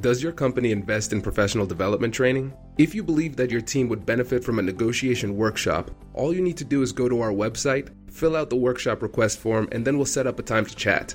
Does 0.00 0.22
your 0.22 0.32
company 0.32 0.70
invest 0.70 1.12
in 1.12 1.20
professional 1.20 1.66
development 1.66 2.14
training? 2.14 2.52
If 2.78 2.94
you 2.94 3.02
believe 3.02 3.36
that 3.36 3.50
your 3.50 3.60
team 3.60 3.88
would 3.88 4.06
benefit 4.06 4.44
from 4.44 4.58
a 4.58 4.62
negotiation 4.62 5.36
workshop, 5.36 5.90
all 6.14 6.34
you 6.34 6.42
need 6.42 6.56
to 6.58 6.64
do 6.64 6.82
is 6.82 6.92
go 6.92 7.08
to 7.08 7.20
our 7.20 7.32
website, 7.32 7.90
fill 8.10 8.36
out 8.36 8.48
the 8.48 8.56
workshop 8.56 9.02
request 9.02 9.38
form, 9.38 9.68
and 9.72 9.84
then 9.84 9.96
we'll 9.96 10.06
set 10.06 10.26
up 10.26 10.38
a 10.38 10.42
time 10.42 10.64
to 10.64 10.76
chat. 10.76 11.14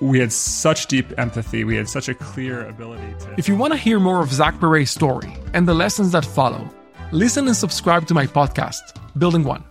we 0.00 0.18
had 0.18 0.32
such 0.32 0.86
deep 0.86 1.06
empathy. 1.18 1.64
We 1.64 1.76
had 1.76 1.88
such 1.88 2.08
a 2.08 2.14
clear 2.14 2.66
ability 2.66 3.14
to. 3.20 3.34
If 3.36 3.48
you 3.48 3.56
want 3.56 3.72
to 3.72 3.78
hear 3.78 3.98
more 3.98 4.22
of 4.22 4.32
Zach 4.32 4.58
Perret's 4.60 4.90
story 4.90 5.36
and 5.54 5.66
the 5.66 5.74
lessons 5.74 6.12
that 6.12 6.24
follow, 6.24 6.68
listen 7.12 7.46
and 7.46 7.56
subscribe 7.56 8.06
to 8.06 8.14
my 8.14 8.26
podcast, 8.26 8.80
Building 9.18 9.44
One. 9.44 9.64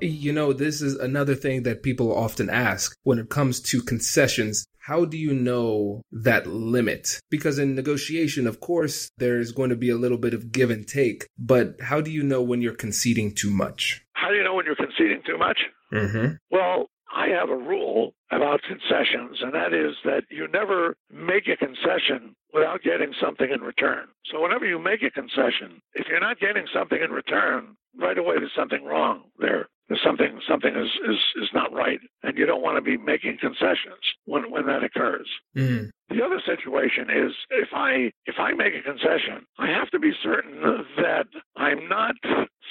You 0.00 0.32
know, 0.32 0.52
this 0.52 0.82
is 0.82 0.94
another 0.96 1.34
thing 1.34 1.62
that 1.62 1.82
people 1.82 2.14
often 2.14 2.50
ask 2.50 2.94
when 3.04 3.18
it 3.18 3.30
comes 3.30 3.60
to 3.62 3.80
concessions. 3.80 4.66
How 4.78 5.04
do 5.04 5.16
you 5.16 5.32
know 5.32 6.02
that 6.12 6.46
limit? 6.46 7.18
Because 7.30 7.58
in 7.58 7.74
negotiation, 7.74 8.46
of 8.46 8.60
course, 8.60 9.10
there's 9.16 9.52
going 9.52 9.70
to 9.70 9.76
be 9.76 9.88
a 9.88 9.96
little 9.96 10.18
bit 10.18 10.34
of 10.34 10.52
give 10.52 10.70
and 10.70 10.86
take, 10.86 11.26
but 11.38 11.80
how 11.80 12.00
do 12.02 12.10
you 12.10 12.22
know 12.22 12.42
when 12.42 12.60
you're 12.60 12.74
conceding 12.74 13.34
too 13.34 13.50
much? 13.50 14.04
How 14.12 14.28
do 14.28 14.34
you 14.34 14.44
know 14.44 14.54
when 14.54 14.66
you're 14.66 14.76
conceding 14.76 15.22
too 15.26 15.38
much? 15.38 15.58
Mm-hmm. 15.92 16.34
Well, 16.50 16.90
I 17.16 17.28
have 17.28 17.48
a 17.48 17.56
rule 17.56 18.12
about 18.30 18.60
concessions, 18.62 19.38
and 19.40 19.54
that 19.54 19.72
is 19.72 19.96
that 20.04 20.24
you 20.30 20.46
never 20.52 20.96
make 21.10 21.48
a 21.48 21.56
concession 21.56 22.36
without 22.52 22.82
getting 22.82 23.12
something 23.18 23.50
in 23.50 23.62
return. 23.62 24.08
So 24.30 24.42
whenever 24.42 24.66
you 24.66 24.78
make 24.78 25.02
a 25.02 25.10
concession, 25.10 25.80
if 25.94 26.06
you're 26.08 26.20
not 26.20 26.38
getting 26.40 26.66
something 26.74 27.00
in 27.02 27.10
return, 27.10 27.76
right 27.98 28.18
away 28.18 28.36
there's 28.38 28.54
something 28.54 28.84
wrong 28.84 29.22
there. 29.38 29.66
There's 29.88 30.02
something 30.04 30.40
something 30.48 30.74
is, 30.74 30.90
is, 31.08 31.42
is 31.42 31.48
not 31.54 31.72
right, 31.72 32.00
and 32.22 32.36
you 32.36 32.44
don't 32.44 32.62
want 32.62 32.76
to 32.76 32.82
be 32.82 32.98
making 32.98 33.38
concessions 33.40 34.02
when 34.26 34.50
when 34.50 34.66
that 34.66 34.84
occurs. 34.84 35.28
Mm. 35.56 35.90
The 36.08 36.22
other 36.22 36.40
situation 36.46 37.10
is 37.10 37.32
if 37.50 37.68
I 37.74 38.12
if 38.26 38.36
I 38.38 38.52
make 38.52 38.74
a 38.74 38.82
concession, 38.82 39.44
I 39.58 39.68
have 39.68 39.90
to 39.90 39.98
be 39.98 40.12
certain 40.22 40.60
that 40.96 41.26
I'm 41.56 41.88
not 41.88 42.14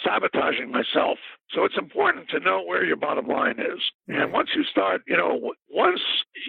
sabotaging 0.04 0.72
myself. 0.72 1.18
So 1.52 1.64
it's 1.64 1.78
important 1.78 2.30
to 2.30 2.40
know 2.40 2.64
where 2.66 2.86
your 2.86 2.96
bottom 2.96 3.28
line 3.28 3.60
is. 3.60 3.80
And 4.08 4.32
once 4.32 4.50
you 4.56 4.64
start, 4.64 5.02
you 5.08 5.18
know, 5.18 5.52
once 5.70 6.00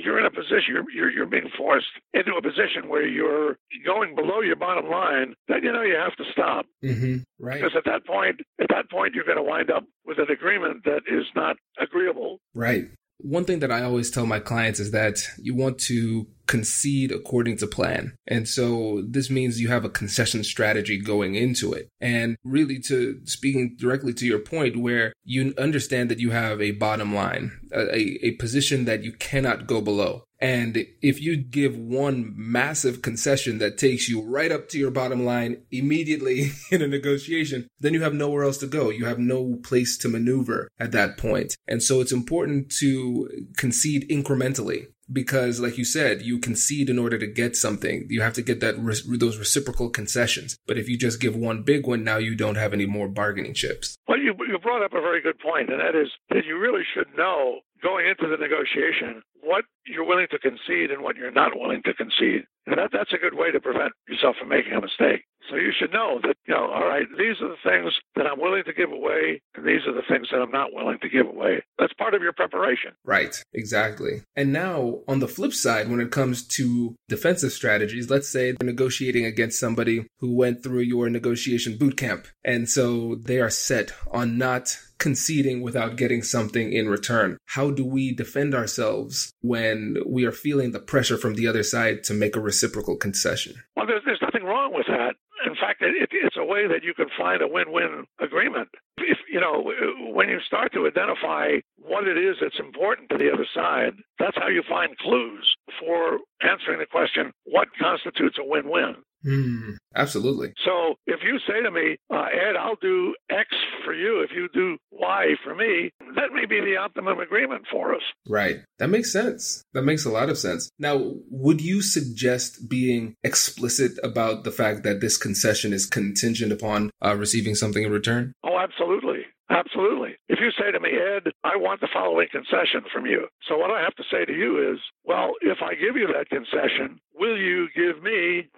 you're 0.02 0.19
in 0.19 0.26
a 0.26 0.31
position, 0.31 0.69
you're, 0.69 0.90
you're, 0.90 1.11
you're 1.11 1.26
being 1.26 1.50
forced 1.57 1.87
into 2.14 2.33
a 2.37 2.43
position 2.43 2.88
where 2.88 3.07
you're 3.07 3.57
going 3.85 4.14
below 4.14 4.40
your 4.40 4.57
bottom 4.57 4.90
line, 4.90 5.35
then 5.49 5.62
you 5.62 5.73
know 5.73 5.83
you 5.83 5.97
have 5.97 6.16
to 6.16 6.25
stop. 6.33 6.66
Mm-hmm. 6.85 7.23
Right. 7.38 7.61
Because 7.61 7.76
at 7.76 7.85
that 7.85 8.07
point, 8.07 8.40
at 8.61 8.69
that 8.71 8.90
point, 8.90 9.14
you're 9.14 9.25
going 9.25 9.37
to 9.37 9.43
wind 9.43 9.71
up 9.71 9.85
with 10.05 10.19
an 10.19 10.31
agreement 10.31 10.85
that 10.85 11.02
is 11.07 11.25
not 11.35 11.57
agreeable. 11.81 12.38
Right. 12.55 12.85
One 13.19 13.45
thing 13.45 13.61
that 13.61 13.73
I 13.73 13.83
always 13.83 14.11
tell 14.11 14.26
my 14.26 14.40
clients 14.40 14.81
is 14.81 14.90
that 14.90 15.19
you 15.38 15.55
want 15.55 15.78
to 15.81 16.26
concede 16.47 17.12
according 17.12 17.57
to 17.59 17.67
plan. 17.67 18.17
And 18.26 18.49
so 18.49 19.03
this 19.07 19.31
means 19.31 19.61
you 19.61 19.69
have 19.69 19.85
a 19.85 19.91
concession 19.91 20.45
strategy 20.45 21.00
going 21.00 21.35
into 21.35 21.73
it. 21.73 21.88
And 22.00 22.37
really 22.45 22.79
to 22.81 23.21
speaking 23.25 23.76
directly 23.79 24.15
to 24.15 24.26
your 24.26 24.38
point 24.38 24.76
where 24.76 25.12
you 25.25 25.55
understand 25.59 26.11
that 26.11 26.21
you 26.21 26.31
have 26.31 26.61
a 26.61 26.73
bottom 26.73 27.15
line, 27.15 27.53
a, 27.73 28.26
a 28.26 28.31
position 28.33 28.85
that 28.85 29.03
you 29.03 29.12
cannot 29.12 29.67
go 29.67 29.81
below. 29.81 30.23
And 30.38 30.87
if 31.00 31.21
you 31.21 31.37
give 31.37 31.76
one 31.76 32.35
massive 32.37 33.00
concession 33.00 33.59
that 33.59 33.79
takes 33.79 34.09
you 34.09 34.23
right 34.23 34.53
up 34.53 34.69
to 34.69 34.79
your 34.79 34.91
bottom 34.91 35.25
line 35.25 35.62
immediately 35.71 36.50
in 36.71 36.83
a 36.83 36.87
negotiation, 36.87 37.69
then 37.81 37.95
you 37.95 38.03
have 38.03 38.15
nowhere 38.15 38.45
else 38.45 38.59
to 38.59 38.67
go. 38.67 38.91
You 38.91 39.07
have 39.07 39.19
no 39.19 39.59
place 39.65 39.97
to 39.99 40.09
maneuver 40.09 40.69
at 40.79 40.93
that 40.93 41.17
point. 41.17 41.57
And 41.67 41.83
so 41.83 42.00
it's 42.00 42.12
important 42.12 42.71
to 42.81 43.29
concede 43.57 44.09
incrementally 44.11 44.87
because 45.13 45.61
like 45.61 45.79
you 45.79 45.85
said 45.85 46.23
you 46.23 46.39
concede 46.39 46.91
in 46.91 46.99
order 46.99 47.19
to 47.19 47.27
get 47.27 47.57
something 47.57 48.07
you 48.09 48.21
have 48.21 48.33
to 48.33 48.43
get 48.43 48.61
that 48.61 48.77
those 49.19 49.39
reciprocal 49.39 49.89
concessions 49.89 50.57
but 50.67 50.79
if 50.79 50.89
you 50.89 50.99
just 50.99 51.21
give 51.21 51.37
one 51.37 51.63
big 51.63 51.87
one 51.87 52.03
now 52.03 52.17
you 52.17 52.35
don't 52.35 52.57
have 52.57 52.73
any 52.73 52.87
more 52.87 53.09
bargaining 53.09 53.55
chips 53.55 53.97
well 54.09 54.19
you, 54.19 54.35
you 54.49 54.59
brought 54.59 54.85
up 54.85 54.93
a 54.93 55.01
very 55.01 55.23
good 55.23 55.39
point 55.39 55.71
and 55.71 55.81
that 55.81 55.95
is 55.95 56.09
that 56.31 56.45
you 56.45 56.59
really 56.59 56.83
should 56.95 57.07
know 57.17 57.61
going 57.83 58.07
into 58.07 58.27
the 58.29 58.37
negotiation 58.37 59.23
what 59.47 59.65
you're 59.87 60.05
willing 60.05 60.27
to 60.31 60.39
concede 60.39 60.91
and 60.91 61.03
what 61.03 61.17
you're 61.17 61.31
not 61.31 61.53
willing 61.55 61.81
to 61.85 61.95
concede. 61.95 62.43
And 62.67 62.79
that, 62.79 62.91
that's 62.93 63.13
a 63.15 63.19
good 63.19 63.39
way 63.39 63.53
to 63.53 63.61
prevent 63.61 63.93
yourself 64.09 64.35
from 64.39 64.49
making 64.49 64.73
a 64.73 64.81
mistake. 64.81 65.23
So 65.49 65.57
you 65.57 65.73
should 65.79 65.93
know 65.93 66.19
that, 66.23 66.37
you 66.47 66.55
know, 66.55 66.71
all 66.71 66.87
right, 66.87 67.07
these 67.17 67.41
are 67.41 67.49
the 67.49 67.62
things 67.65 67.93
that 68.17 68.26
I'm 68.26 68.41
willing 68.41 68.65
to 68.65 68.73
give 68.73 68.91
away, 68.91 69.41
and 69.55 69.67
these 69.67 69.87
are 69.87 69.93
the 69.93 70.03
things 70.09 70.29
that 70.31 70.41
I'm 70.41 70.50
not 70.50 70.73
willing 70.73 70.99
to 71.03 71.09
give 71.09 71.26
away. 71.26 71.62
That's 71.79 71.93
part 71.95 72.15
of 72.15 72.23
your 72.23 72.33
preparation. 72.33 72.93
Right, 73.05 73.43
exactly. 73.53 74.23
And 74.35 74.53
now, 74.53 75.00
on 75.07 75.21
the 75.21 75.29
flip 75.29 75.53
side, 75.53 75.88
when 75.88 76.00
it 76.00 76.11
comes 76.11 76.47
to 76.49 76.97
defensive 77.09 77.53
strategies, 77.53 78.11
let's 78.11 78.29
say 78.29 78.53
they're 78.53 78.67
negotiating 78.67 79.25
against 79.25 79.61
somebody 79.61 80.07
who 80.19 80.35
went 80.35 80.62
through 80.62 80.81
your 80.81 81.09
negotiation 81.09 81.79
boot 81.79 81.97
camp, 81.97 82.26
and 82.45 82.69
so 82.69 83.15
they 83.15 83.41
are 83.41 83.50
set 83.50 83.93
on 84.11 84.38
not 84.38 84.79
conceding 84.99 85.61
without 85.62 85.97
getting 85.97 86.23
something 86.23 86.73
in 86.73 86.88
return? 86.88 87.38
How 87.47 87.71
do 87.71 87.85
we 87.85 88.15
defend 88.15 88.55
ourselves 88.55 89.33
when 89.41 89.97
we 90.07 90.25
are 90.25 90.33
feeling 90.33 90.73
the 90.73 90.81
pressure 90.81 91.19
from 91.19 91.35
the 91.35 91.47
other 91.47 91.62
side 91.62 92.05
to 92.05 92.15
make 92.15 92.37
a 92.37 92.41
reciprocal 92.41 92.97
concession? 92.97 93.62
Well, 93.76 93.87
there's, 93.87 94.03
there's 94.05 94.23
nothing 94.23 94.45
wrong 94.45 94.73
with 94.75 94.87
that. 94.88 95.15
In 95.47 95.55
fact, 95.55 95.81
it, 95.81 96.09
it's 96.11 96.37
a 96.37 96.45
way 96.45 96.67
that 96.67 96.83
you 96.83 96.93
can 96.93 97.07
find 97.17 97.41
a 97.41 97.49
win-win 97.49 98.05
agreement. 98.21 98.69
If 98.99 99.19
you 99.31 99.41
know, 99.41 99.71
when 100.12 100.29
you 100.29 100.41
start 100.45 100.73
to 100.73 100.87
identify 100.87 101.62
what 101.79 102.09
it 102.09 102.19
is 102.19 102.37
that's 102.41 102.59
important 102.59 103.09
to 103.11 103.19
the 103.19 103.31
other 103.33 103.47
side, 103.55 103.95
that's 104.19 104.37
how 104.37 104.49
you 104.49 104.62
find 104.69 104.99
clues 104.99 105.47
for 105.79 106.19
answering 106.43 106.81
the 106.81 106.87
question: 106.87 107.33
what 107.45 107.69
constitutes 107.81 108.38
a 108.41 108.45
win-win? 108.45 108.97
Mm, 109.26 109.76
absolutely. 109.95 110.52
So 110.64 110.95
if 111.06 111.21
you 111.25 111.38
say 111.47 111.62
to 111.62 111.71
me, 111.71 111.97
uh, 112.11 112.26
Ed, 112.33 112.56
I'll 112.56 112.76
do 112.80 113.14
X 113.30 113.49
for 113.85 113.92
you 113.92 114.21
if 114.21 114.30
you 114.35 114.49
do 114.54 114.78
Y 114.90 115.35
for 115.42 115.54
me, 115.54 115.90
that 116.14 116.33
may 116.33 116.47
be 116.47 116.61
the 116.61 116.76
optimum 116.76 117.18
agreement 117.18 117.64
for 117.71 117.95
us. 117.95 118.02
Right. 118.28 118.61
That 118.78 118.88
makes 118.88 119.12
sense. 119.12 119.64
That 119.75 119.83
makes 119.83 120.04
a 120.04 120.11
lot 120.11 120.28
of 120.28 120.38
sense. 120.38 120.71
Now, 120.78 121.14
would 121.30 121.61
you 121.61 121.83
suggest 121.83 122.68
being 122.68 123.14
explicit 123.25 123.92
about 124.02 124.45
the 124.45 124.52
fact 124.52 124.85
that 124.85 125.00
this 125.00 125.16
concession 125.16 125.73
is 125.73 125.87
contingent 125.87 126.52
upon 126.52 126.90
uh, 127.04 127.16
receiving 127.16 127.54
something 127.54 127.83
in 127.83 127.90
return? 127.90 128.33
Oh, 128.45 128.59
absolutely. 128.59 129.25
Absolutely. 129.49 130.16
If 130.28 130.40
you 130.40 130.50
say 130.59 130.73
to 130.73 130.80
me, 130.80 130.90
Ed, 130.90 131.30
I 131.45 131.56
want 131.56 131.80
the 131.80 131.88
following 131.92 132.26
concession 132.33 132.83
from 132.92 133.06
you. 133.06 133.28
So 133.49 133.56
what 133.56 133.71
I 133.71 133.80
have 133.80 133.95
to 133.95 134.04
say 134.11 134.25
to 134.25 134.33
you 134.33 134.73
is, 134.73 134.80
well, 135.04 135.35
if 135.40 135.59
I 135.62 135.75
give 135.75 135.97
you 135.97 136.09
that 136.09 136.28
concession, 136.28 136.99
will 137.14 137.38
you 137.38 137.68
give 137.75 138.02
me 138.02 138.49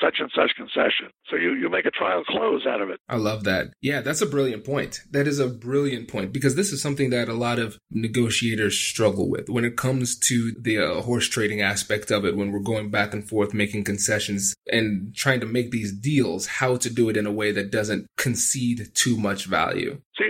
such 0.00 0.16
and 0.18 0.30
such 0.34 0.54
concession. 0.56 1.10
So 1.30 1.36
you, 1.36 1.54
you 1.54 1.68
make 1.68 1.86
a 1.86 1.90
trial 1.90 2.22
close 2.24 2.66
out 2.66 2.80
of 2.80 2.90
it. 2.90 3.00
I 3.08 3.16
love 3.16 3.44
that. 3.44 3.68
Yeah, 3.80 4.00
that's 4.00 4.20
a 4.20 4.26
brilliant 4.26 4.64
point. 4.64 5.00
That 5.10 5.26
is 5.26 5.38
a 5.38 5.48
brilliant 5.48 6.08
point 6.08 6.32
because 6.32 6.54
this 6.54 6.72
is 6.72 6.82
something 6.82 7.10
that 7.10 7.28
a 7.28 7.34
lot 7.34 7.58
of 7.58 7.78
negotiators 7.90 8.78
struggle 8.78 9.28
with 9.28 9.48
when 9.48 9.64
it 9.64 9.76
comes 9.76 10.18
to 10.18 10.52
the 10.60 10.78
uh, 10.78 11.02
horse 11.02 11.28
trading 11.28 11.60
aspect 11.60 12.10
of 12.10 12.24
it, 12.24 12.36
when 12.36 12.52
we're 12.52 12.60
going 12.60 12.90
back 12.90 13.12
and 13.12 13.28
forth 13.28 13.54
making 13.54 13.84
concessions 13.84 14.54
and 14.70 15.14
trying 15.14 15.40
to 15.40 15.46
make 15.46 15.70
these 15.70 15.92
deals, 15.92 16.46
how 16.46 16.76
to 16.76 16.90
do 16.90 17.08
it 17.08 17.16
in 17.16 17.26
a 17.26 17.32
way 17.32 17.52
that 17.52 17.70
doesn't 17.70 18.06
concede 18.16 18.90
too 18.94 19.16
much 19.16 19.46
value. 19.46 20.00
See, 20.18 20.24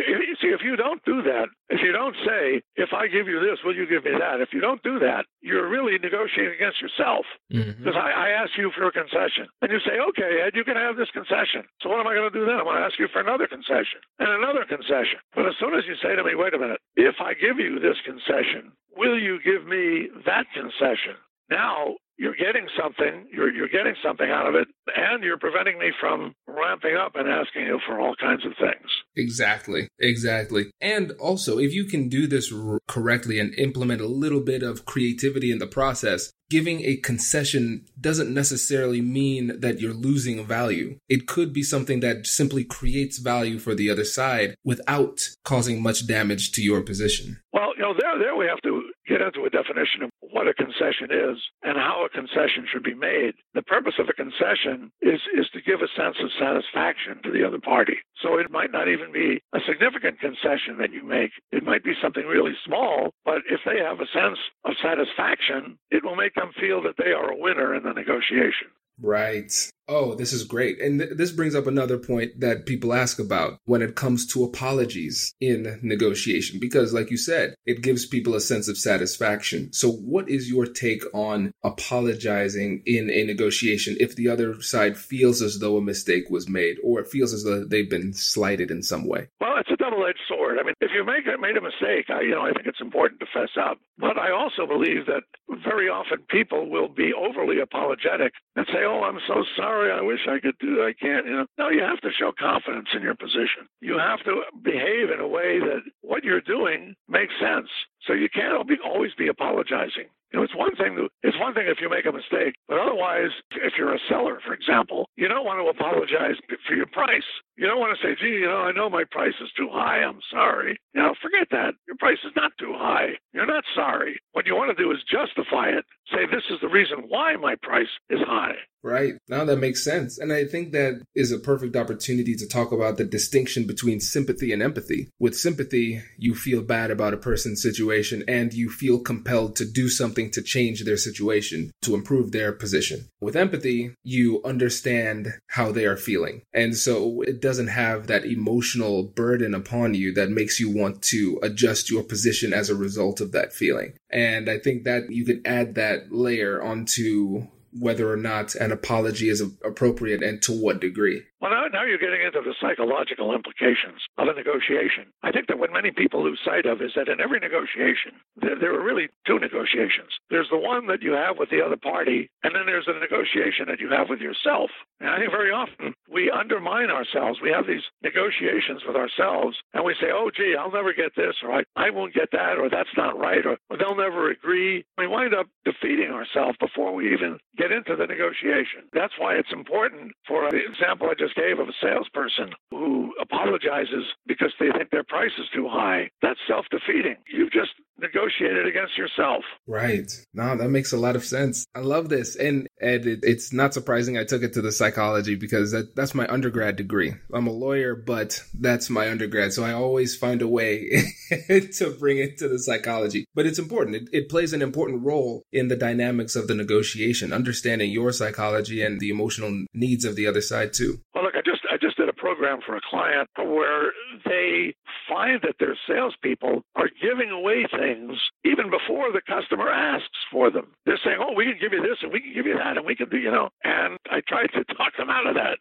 see, 0.46 0.54
if 0.54 0.62
you 0.62 0.76
don't 0.76 1.02
do 1.04 1.22
that, 1.22 1.50
if 1.68 1.80
you 1.82 1.92
don't 1.92 2.14
say, 2.24 2.62
if 2.76 2.90
I 2.94 3.06
give 3.10 3.26
you 3.26 3.40
this, 3.40 3.58
will 3.64 3.74
you 3.74 3.86
give 3.86 4.04
me 4.04 4.12
that? 4.14 4.40
If 4.40 4.50
you 4.52 4.60
don't 4.60 4.82
do 4.82 4.98
that, 5.00 5.26
you're 5.42 5.68
really 5.68 5.98
negotiating 5.98 6.54
against 6.54 6.80
yourself. 6.80 7.26
Mm-hmm. 7.52 7.82
Because 7.82 7.98
mm-hmm. 7.98 8.18
I, 8.18 8.30
I 8.30 8.42
ask 8.42 8.54
you 8.56 8.70
for 8.70 8.86
a 8.86 8.92
concession. 8.92 9.50
And 9.62 9.72
you 9.72 9.80
say, 9.82 9.98
okay, 10.14 10.46
Ed, 10.46 10.54
you 10.54 10.64
can 10.64 10.76
have 10.76 10.96
this 10.96 11.10
concession. 11.10 11.66
So 11.82 11.90
what 11.90 12.00
am 12.00 12.06
I 12.06 12.14
going 12.14 12.30
to 12.30 12.38
do 12.38 12.46
then? 12.46 12.62
I'm 12.62 12.68
going 12.68 12.78
to 12.78 12.86
ask 12.86 12.98
you 12.98 13.08
for 13.10 13.20
another 13.20 13.46
concession 13.46 13.98
and 14.18 14.30
another 14.30 14.64
concession. 14.64 15.18
But 15.34 15.46
as 15.50 15.58
soon 15.58 15.74
as 15.74 15.84
you 15.86 15.98
say 15.98 16.14
to 16.14 16.22
me, 16.22 16.38
wait 16.38 16.54
a 16.54 16.58
minute, 16.58 16.80
if 16.94 17.18
I 17.18 17.34
give 17.34 17.58
you 17.58 17.82
this 17.82 17.98
concession, 18.06 18.70
will 18.94 19.18
you 19.18 19.42
give 19.42 19.66
me 19.66 20.08
that 20.24 20.46
concession? 20.54 21.18
Now 21.50 21.98
you're 22.18 22.36
getting 22.36 22.66
something, 22.80 23.26
you're, 23.32 23.52
you're 23.52 23.68
getting 23.68 23.94
something 24.02 24.30
out 24.30 24.46
of 24.46 24.54
it, 24.54 24.68
and 24.96 25.22
you're 25.22 25.38
preventing 25.38 25.78
me 25.78 25.92
from 26.00 26.34
ramping 26.46 26.96
up 26.96 27.12
and 27.14 27.28
asking 27.28 27.62
you 27.62 27.78
for 27.86 28.00
all 28.00 28.14
kinds 28.16 28.44
of 28.46 28.52
things. 28.58 28.90
Exactly, 29.16 29.88
exactly. 29.98 30.70
And 30.80 31.12
also, 31.12 31.58
if 31.58 31.72
you 31.72 31.84
can 31.84 32.08
do 32.08 32.26
this 32.26 32.52
r- 32.52 32.80
correctly 32.88 33.38
and 33.38 33.54
implement 33.58 34.00
a 34.00 34.06
little 34.06 34.40
bit 34.40 34.62
of 34.62 34.86
creativity 34.86 35.50
in 35.50 35.58
the 35.58 35.66
process, 35.66 36.32
giving 36.48 36.82
a 36.82 36.96
concession 36.96 37.84
doesn't 38.00 38.32
necessarily 38.32 39.00
mean 39.00 39.60
that 39.60 39.80
you're 39.80 39.92
losing 39.92 40.44
value. 40.46 40.98
It 41.08 41.26
could 41.26 41.52
be 41.52 41.62
something 41.62 42.00
that 42.00 42.26
simply 42.26 42.64
creates 42.64 43.18
value 43.18 43.58
for 43.58 43.74
the 43.74 43.90
other 43.90 44.04
side 44.04 44.54
without 44.64 45.28
causing 45.44 45.82
much 45.82 46.06
damage 46.06 46.52
to 46.52 46.62
your 46.62 46.82
position. 46.82 47.40
Well, 47.52 47.72
you 47.76 47.82
know, 47.82 47.94
there, 47.98 48.18
there 48.18 48.36
we 48.36 48.46
have 48.46 48.60
to 48.62 48.75
get 49.16 49.24
into 49.26 49.46
a 49.46 49.50
definition 49.50 50.02
of 50.02 50.10
what 50.20 50.48
a 50.48 50.54
concession 50.54 51.08
is 51.08 51.38
and 51.62 51.78
how 51.78 52.04
a 52.04 52.12
concession 52.12 52.68
should 52.70 52.82
be 52.82 52.94
made. 52.94 53.32
The 53.54 53.62
purpose 53.62 53.94
of 53.98 54.08
a 54.08 54.12
concession 54.12 54.92
is, 55.00 55.20
is 55.32 55.48
to 55.54 55.62
give 55.64 55.80
a 55.80 55.88
sense 55.96 56.16
of 56.20 56.28
satisfaction 56.38 57.24
to 57.24 57.32
the 57.32 57.46
other 57.46 57.60
party. 57.60 57.96
So 58.20 58.36
it 58.36 58.50
might 58.50 58.72
not 58.72 58.88
even 58.88 59.12
be 59.12 59.40
a 59.54 59.60
significant 59.66 60.20
concession 60.20 60.76
that 60.78 60.92
you 60.92 61.02
make. 61.02 61.32
It 61.50 61.64
might 61.64 61.84
be 61.84 61.96
something 62.02 62.26
really 62.26 62.52
small, 62.64 63.14
but 63.24 63.40
if 63.48 63.60
they 63.64 63.80
have 63.80 64.00
a 64.00 64.12
sense 64.12 64.38
of 64.64 64.76
satisfaction, 64.82 65.78
it 65.90 66.04
will 66.04 66.16
make 66.16 66.34
them 66.34 66.52
feel 66.60 66.82
that 66.82 67.00
they 67.00 67.12
are 67.12 67.32
a 67.32 67.40
winner 67.40 67.74
in 67.74 67.84
the 67.84 67.96
negotiation. 67.96 68.68
Right. 69.00 69.52
Oh, 69.88 70.14
this 70.14 70.32
is 70.32 70.44
great. 70.44 70.80
And 70.80 70.98
th- 70.98 71.12
this 71.16 71.30
brings 71.30 71.54
up 71.54 71.66
another 71.66 71.98
point 71.98 72.40
that 72.40 72.66
people 72.66 72.92
ask 72.92 73.18
about 73.18 73.60
when 73.64 73.82
it 73.82 73.94
comes 73.94 74.26
to 74.28 74.42
apologies 74.42 75.34
in 75.40 75.78
negotiation, 75.82 76.58
because 76.58 76.92
like 76.92 77.10
you 77.10 77.16
said, 77.16 77.54
it 77.66 77.82
gives 77.82 78.06
people 78.06 78.34
a 78.34 78.40
sense 78.40 78.68
of 78.68 78.78
satisfaction. 78.78 79.72
So 79.72 79.90
what 79.90 80.28
is 80.28 80.50
your 80.50 80.66
take 80.66 81.04
on 81.14 81.52
apologizing 81.62 82.82
in 82.84 83.10
a 83.10 83.24
negotiation 83.24 83.96
if 84.00 84.16
the 84.16 84.28
other 84.28 84.60
side 84.60 84.96
feels 84.96 85.40
as 85.40 85.60
though 85.60 85.76
a 85.76 85.82
mistake 85.82 86.30
was 86.30 86.48
made 86.48 86.78
or 86.82 87.00
it 87.00 87.08
feels 87.08 87.32
as 87.32 87.44
though 87.44 87.64
they've 87.64 87.90
been 87.90 88.12
slighted 88.12 88.70
in 88.70 88.82
some 88.82 89.06
way? 89.06 89.28
Well, 89.40 89.58
it's 89.58 89.70
a 89.70 89.76
double-edged 89.86 90.26
sword. 90.28 90.58
I 90.58 90.64
mean, 90.64 90.74
if 90.80 90.90
you 90.94 91.04
make 91.04 91.26
made 91.40 91.56
a 91.56 91.60
mistake, 91.60 92.10
I, 92.10 92.22
you 92.22 92.34
know, 92.34 92.42
I 92.42 92.52
think 92.52 92.66
it's 92.66 92.80
important 92.80 93.20
to 93.20 93.26
fess 93.32 93.54
up. 93.60 93.78
But 93.98 94.18
I 94.18 94.32
also 94.32 94.66
believe 94.66 95.06
that 95.06 95.22
very 95.62 95.88
often 95.88 96.18
people 96.28 96.68
will 96.68 96.88
be 96.88 97.12
overly 97.14 97.60
apologetic 97.60 98.32
and 98.56 98.66
say, 98.66 98.84
"Oh, 98.84 99.02
I'm 99.02 99.20
so 99.26 99.44
sorry." 99.56 99.92
I 99.92 100.02
wish 100.02 100.20
I 100.28 100.40
could 100.40 100.58
do, 100.58 100.82
I 100.82 100.92
can't. 100.92 101.26
You 101.26 101.36
know, 101.36 101.46
no, 101.58 101.68
you 101.68 101.82
have 101.82 102.00
to 102.00 102.10
show 102.12 102.32
confidence 102.38 102.88
in 102.94 103.02
your 103.02 103.14
position. 103.14 103.68
You 103.80 103.98
have 103.98 104.22
to 104.24 104.42
behave 104.62 105.10
in 105.10 105.20
a 105.20 105.28
way 105.28 105.58
that 105.60 105.82
what 106.02 106.24
you're 106.24 106.40
doing 106.40 106.94
makes 107.08 107.34
sense. 107.40 107.68
So 108.06 108.12
you 108.12 108.28
can't 108.28 108.54
always 108.84 109.14
be 109.14 109.28
apologizing. 109.28 110.08
You 110.32 110.40
know, 110.40 110.44
it's 110.44 110.56
one 110.56 110.74
thing 110.74 110.96
to, 110.96 111.08
it's 111.22 111.38
one 111.38 111.54
thing 111.54 111.66
if 111.68 111.80
you 111.80 111.88
make 111.88 112.04
a 112.04 112.12
mistake, 112.12 112.54
but 112.68 112.78
otherwise, 112.78 113.30
if 113.62 113.74
you're 113.78 113.94
a 113.94 113.98
seller, 114.08 114.40
for 114.44 114.54
example, 114.54 115.08
you 115.16 115.28
don't 115.28 115.44
want 115.44 115.62
to 115.62 115.70
apologize 115.70 116.34
for 116.66 116.74
your 116.74 116.86
price. 116.86 117.24
You 117.56 117.66
don't 117.66 117.78
want 117.78 117.96
to 117.96 118.02
say, 118.04 118.16
gee, 118.20 118.42
you 118.42 118.46
know, 118.46 118.58
I 118.58 118.72
know 118.72 118.90
my 118.90 119.04
price 119.04 119.34
is 119.40 119.50
too 119.56 119.68
high. 119.70 120.02
I'm 120.02 120.20
sorry. 120.30 120.78
You 120.94 121.02
know, 121.02 121.14
forget 121.22 121.48
that. 121.52 121.74
Your 121.86 121.96
price 121.96 122.18
is 122.24 122.32
not 122.34 122.50
too 122.58 122.74
high. 122.76 123.10
You're 123.32 123.46
not 123.46 123.64
sorry. 123.74 124.18
What 124.32 124.46
you 124.46 124.56
want 124.56 124.76
to 124.76 124.82
do 124.82 124.90
is 124.90 124.98
justify 125.10 125.68
it. 125.68 125.84
Say, 126.12 126.26
this 126.26 126.44
is 126.50 126.60
the 126.60 126.68
reason 126.68 127.04
why 127.08 127.36
my 127.36 127.54
price 127.62 127.88
is 128.10 128.20
high. 128.26 128.56
Right. 128.82 129.14
Now 129.28 129.35
that 129.46 129.58
makes 129.58 129.84
sense. 129.84 130.18
And 130.18 130.32
I 130.32 130.44
think 130.44 130.72
that 130.72 131.02
is 131.14 131.32
a 131.32 131.38
perfect 131.38 131.76
opportunity 131.76 132.34
to 132.36 132.46
talk 132.46 132.72
about 132.72 132.96
the 132.96 133.04
distinction 133.04 133.66
between 133.66 134.00
sympathy 134.00 134.52
and 134.52 134.62
empathy. 134.62 135.08
With 135.18 135.36
sympathy, 135.36 136.02
you 136.18 136.34
feel 136.34 136.62
bad 136.62 136.90
about 136.90 137.14
a 137.14 137.18
person's 137.18 137.62
situation 137.62 138.24
and 138.28 138.52
you 138.52 138.70
feel 138.70 139.00
compelled 139.00 139.56
to 139.56 139.64
do 139.64 139.88
something 139.88 140.30
to 140.32 140.42
change 140.42 140.84
their 140.84 140.96
situation 140.96 141.70
to 141.82 141.94
improve 141.94 142.32
their 142.32 142.52
position. 142.52 143.08
With 143.20 143.36
empathy, 143.36 143.94
you 144.02 144.42
understand 144.44 145.28
how 145.48 145.72
they 145.72 145.86
are 145.86 145.96
feeling. 145.96 146.42
And 146.52 146.76
so 146.76 147.22
it 147.22 147.40
doesn't 147.40 147.68
have 147.68 148.06
that 148.06 148.24
emotional 148.24 149.04
burden 149.04 149.54
upon 149.54 149.94
you 149.94 150.12
that 150.14 150.30
makes 150.30 150.60
you 150.60 150.70
want 150.70 151.02
to 151.02 151.38
adjust 151.42 151.90
your 151.90 152.02
position 152.02 152.52
as 152.52 152.70
a 152.70 152.74
result 152.74 153.20
of 153.20 153.32
that 153.32 153.52
feeling. 153.52 153.94
And 154.10 154.48
I 154.48 154.58
think 154.58 154.84
that 154.84 155.10
you 155.10 155.24
can 155.24 155.42
add 155.44 155.74
that 155.74 156.12
layer 156.12 156.62
onto 156.62 157.48
whether 157.78 158.10
or 158.10 158.16
not 158.16 158.54
an 158.54 158.72
apology 158.72 159.28
is 159.28 159.40
appropriate 159.40 160.22
and 160.22 160.42
to 160.42 160.52
what 160.52 160.80
degree. 160.80 161.22
Well, 161.40 161.52
now, 161.72 161.80
now 161.80 161.84
you're 161.86 161.98
getting 161.98 162.22
into 162.22 162.40
the 162.40 162.54
psychological 162.60 163.34
implications 163.34 164.02
of 164.18 164.28
a 164.28 164.34
negotiation. 164.34 165.06
I 165.22 165.32
think 165.32 165.48
that 165.48 165.58
what 165.58 165.72
many 165.72 165.90
people 165.90 166.22
lose 166.22 166.40
sight 166.44 166.66
of 166.66 166.82
is 166.82 166.92
that 166.96 167.08
in 167.08 167.20
every 167.20 167.40
negotiation, 167.40 168.12
there, 168.36 168.58
there 168.58 168.74
are 168.74 168.82
really 168.82 169.08
two 169.26 169.38
negotiations. 169.38 170.10
There's 170.30 170.48
the 170.50 170.58
one 170.58 170.86
that 170.88 171.02
you 171.02 171.12
have 171.12 171.38
with 171.38 171.50
the 171.50 171.62
other 171.62 171.76
party, 171.76 172.30
and 172.42 172.54
then 172.54 172.66
there's 172.66 172.86
the 172.86 172.98
negotiation 172.98 173.66
that 173.68 173.80
you 173.80 173.90
have 173.90 174.08
with 174.08 174.20
yourself. 174.20 174.70
And 175.00 175.10
I 175.10 175.18
think 175.18 175.30
very 175.30 175.50
often 175.50 175.94
we 176.10 176.30
undermine 176.30 176.90
ourselves. 176.90 177.40
We 177.42 177.50
have 177.50 177.66
these 177.66 177.84
negotiations 178.02 178.82
with 178.86 178.96
ourselves, 178.96 179.56
and 179.74 179.84
we 179.84 179.94
say, 180.00 180.08
oh, 180.12 180.30
gee, 180.34 180.54
I'll 180.58 180.72
never 180.72 180.92
get 180.92 181.14
this, 181.16 181.36
or 181.42 181.52
I, 181.52 181.62
I 181.76 181.90
won't 181.90 182.14
get 182.14 182.30
that, 182.32 182.58
or 182.58 182.70
that's 182.70 182.94
not 182.96 183.18
right, 183.18 183.44
or, 183.44 183.58
or 183.70 183.76
they'll 183.76 183.96
never 183.96 184.30
agree. 184.30 184.84
We 184.98 185.06
wind 185.06 185.34
up 185.34 185.46
defeating 185.64 186.10
ourselves 186.10 186.56
before 186.60 186.94
we 186.94 187.12
even 187.12 187.38
get 187.56 187.72
into 187.72 187.96
the 187.96 188.06
negotiation. 188.06 188.88
That's 188.92 189.14
why 189.18 189.34
it's 189.34 189.52
important 189.52 190.12
for 190.26 190.50
the 190.50 190.60
example 190.64 191.08
I 191.10 191.14
just 191.18 191.34
gave 191.34 191.55
of 191.58 191.68
a 191.68 191.76
salesperson 191.80 192.52
who 192.70 193.12
apologizes 193.20 194.04
because 194.26 194.52
they 194.58 194.70
think 194.76 194.90
their 194.90 195.04
price 195.04 195.32
is 195.38 195.46
too 195.54 195.68
high. 195.68 196.10
That's 196.22 196.40
self 196.48 196.66
defeating. 196.70 197.16
You've 197.28 197.52
just 197.52 197.70
negotiated 197.98 198.66
against 198.66 198.96
yourself. 198.98 199.42
Right. 199.66 200.10
No, 200.34 200.56
that 200.56 200.68
makes 200.68 200.92
a 200.92 200.98
lot 200.98 201.16
of 201.16 201.24
sense. 201.24 201.66
I 201.74 201.80
love 201.80 202.08
this. 202.08 202.36
And, 202.36 202.66
and 202.80 203.06
it, 203.06 203.20
it's 203.22 203.52
not 203.52 203.74
surprising 203.74 204.18
I 204.18 204.24
took 204.24 204.42
it 204.42 204.52
to 204.54 204.62
the 204.62 204.72
psychology 204.72 205.34
because 205.34 205.72
that, 205.72 205.96
that's 205.96 206.14
my 206.14 206.26
undergrad 206.28 206.76
degree. 206.76 207.14
I'm 207.32 207.46
a 207.46 207.52
lawyer, 207.52 207.94
but 207.94 208.42
that's 208.54 208.90
my 208.90 209.10
undergrad. 209.10 209.52
So 209.52 209.64
I 209.64 209.72
always 209.72 210.16
find 210.16 210.42
a 210.42 210.48
way 210.48 210.90
to 211.48 211.96
bring 211.98 212.18
it 212.18 212.38
to 212.38 212.48
the 212.48 212.58
psychology. 212.58 213.24
But 213.34 213.46
it's 213.46 213.58
important. 213.58 213.96
It, 213.96 214.08
it 214.12 214.28
plays 214.28 214.52
an 214.52 214.62
important 214.62 215.04
role 215.04 215.42
in 215.52 215.68
the 215.68 215.76
dynamics 215.76 216.36
of 216.36 216.48
the 216.48 216.54
negotiation, 216.54 217.32
understanding 217.32 217.90
your 217.90 218.12
psychology 218.12 218.82
and 218.82 219.00
the 219.00 219.10
emotional 219.10 219.64
needs 219.72 220.04
of 220.04 220.16
the 220.16 220.26
other 220.26 220.42
side 220.42 220.72
too. 220.72 221.00
Well, 221.14 221.24
look, 221.24 221.34
I 221.34 221.40
just 221.44 221.62
I 221.70 221.76
just 221.80 221.96
did 221.96 222.08
a 222.08 222.12
program 222.36 222.60
for 222.64 222.76
a 222.76 222.80
client 222.88 223.28
where 223.36 223.92
they 224.24 224.74
find 225.08 225.40
that 225.42 225.56
their 225.58 225.76
salespeople 225.88 226.62
are 226.74 226.90
giving 227.00 227.30
away 227.30 227.66
things 227.70 228.18
even 228.44 228.70
before 228.70 229.12
the 229.12 229.20
customer 229.26 229.70
asks 229.70 230.18
for 230.30 230.50
them. 230.50 230.66
They're 230.84 231.00
saying, 231.04 231.18
"Oh, 231.20 231.32
we 231.34 231.44
can 231.44 231.58
give 231.60 231.72
you 231.72 231.82
this, 231.82 231.98
and 232.02 232.12
we 232.12 232.20
can 232.20 232.32
give 232.34 232.46
you 232.46 232.56
that, 232.56 232.76
and 232.76 232.86
we 232.86 232.94
can 232.94 233.08
do," 233.08 233.18
you 233.18 233.30
know. 233.30 233.50
And 233.64 233.98
I 234.10 234.20
tried 234.26 234.52
to 234.52 234.64
talk 234.74 234.96
them 234.96 235.10
out 235.10 235.26
of 235.26 235.34
that. 235.34 235.58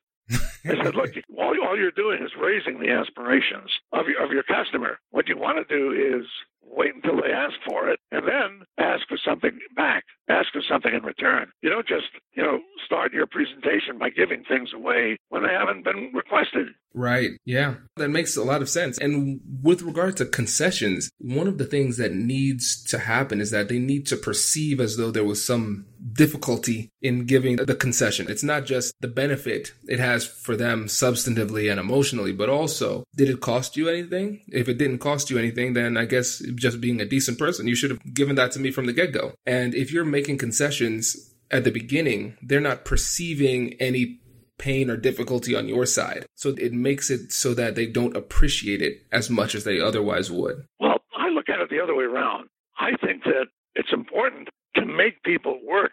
I 0.66 0.84
said, 0.84 0.96
"Look, 0.96 1.12
all, 1.38 1.56
all 1.64 1.78
you're 1.78 1.92
doing 1.92 2.22
is 2.24 2.32
raising 2.40 2.80
the 2.80 2.90
aspirations 2.92 3.72
of 3.94 4.08
your, 4.08 4.24
of 4.24 4.32
your 4.32 4.44
customer. 4.44 5.00
What 5.12 5.28
you 5.28 5.38
want 5.38 5.66
to 5.66 5.76
do 5.76 5.92
is 5.92 6.26
wait 6.64 6.96
until 6.96 7.22
they 7.22 7.32
ask 7.32 7.56
for 7.66 7.90
it, 7.90 8.00
and 8.12 8.28
then 8.28 8.66
ask 8.78 9.08
for 9.08 9.18
something 9.18 9.58
back. 9.76 10.04
Ask 10.28 10.48
for 10.54 10.62
something 10.68 10.94
in 10.94 11.04
return. 11.04 11.52
You 11.62 11.70
don't 11.70 11.88
just, 11.88 12.08
you 12.34 12.44
know, 12.44 12.60
start 12.86 13.14
your 13.14 13.28
presentation 13.28 13.98
by 14.00 14.10
giving 14.10 14.44
things 14.44 14.72
away 14.74 15.18
when 15.30 15.44
they 15.44 15.54
haven't 15.54 15.84
been 15.84 16.12
requested. 16.14 16.68
Right. 16.96 17.32
Yeah. 17.44 17.76
That 17.98 18.10
makes 18.10 18.38
a 18.38 18.44
lot 18.44 18.62
of 18.62 18.70
sense. 18.70 18.98
And 18.98 19.42
with 19.62 19.82
regard 19.82 20.16
to 20.18 20.26
concessions, 20.26 21.10
one 21.20 21.48
of 21.48 21.58
the 21.58 21.66
things 21.66 21.98
that 21.98 22.14
needs 22.14 22.82
to 22.86 23.00
happen 23.00 23.42
is 23.42 23.52
that 23.52 23.68
they 23.68 23.80
need 23.80 24.08
to 24.08 24.16
perceive 24.16 24.80
as 24.80 24.96
though 24.96 25.12
there 25.12 25.26
was 25.26 25.44
some 25.44 25.86
difficulty 26.14 26.90
in 27.02 27.26
giving 27.26 27.58
the 27.58 27.76
concession. 27.76 28.28
It's 28.30 28.44
not 28.44 28.66
just 28.66 28.94
the 29.02 29.08
benefit 29.08 29.74
it 29.88 30.00
has 30.00 30.26
for 30.26 30.56
them 30.56 30.86
substantively 30.86 31.70
and 31.70 31.80
emotionally, 31.80 32.32
but 32.32 32.50
also 32.50 33.04
did 33.16 33.30
it 33.30 33.42
cost 33.42 33.76
you 33.76 33.90
anything? 33.90 34.42
If 34.48 34.70
it 34.70 34.78
didn't 34.78 35.00
cost 35.00 35.30
you 35.30 35.38
anything, 35.38 35.74
then 35.74 35.98
I 35.98 36.06
guess 36.06 36.40
just 36.56 36.80
being 36.80 37.02
a 37.02 37.06
decent 37.06 37.38
person, 37.38 37.68
you 37.68 37.76
should 37.76 37.92
have 37.92 38.14
given 38.14 38.36
that 38.36 38.54
to 38.54 38.60
me 38.60 38.72
from 38.72 38.86
the 38.86 38.94
get 38.94 39.12
go. 39.12 39.34
And 39.46 39.76
if 39.76 39.92
you're 39.92 40.06
making 40.16 40.38
concessions 40.38 41.34
at 41.52 41.66
the 41.66 41.72
beginning, 41.72 42.38
they're 42.42 42.62
not 42.72 42.86
perceiving 42.86 43.74
any 43.82 44.22
pain 44.58 44.90
or 44.90 44.96
difficulty 44.96 45.54
on 45.54 45.68
your 45.68 45.86
side. 45.86 46.26
So 46.36 46.56
it 46.58 46.72
makes 46.72 47.10
it 47.10 47.34
so 47.34 47.54
that 47.56 47.76
they 47.76 47.86
don't 47.86 48.16
appreciate 48.16 48.82
it 48.82 49.06
as 49.12 49.30
much 49.30 49.56
as 49.56 49.66
they 49.66 49.82
otherwise 49.82 50.32
would. 50.32 50.66
Well, 50.80 51.00
I 51.18 51.28
look 51.28 51.50
at 51.50 51.60
it 51.60 51.70
the 51.70 51.82
other 51.84 51.94
way 51.94 52.06
around. 52.06 52.48
I 52.80 52.92
think 53.06 53.24
that 53.26 53.48
it's 53.76 53.92
important 53.92 54.48
to 54.76 54.86
make 54.86 55.22
people 55.24 55.60
work 55.68 55.92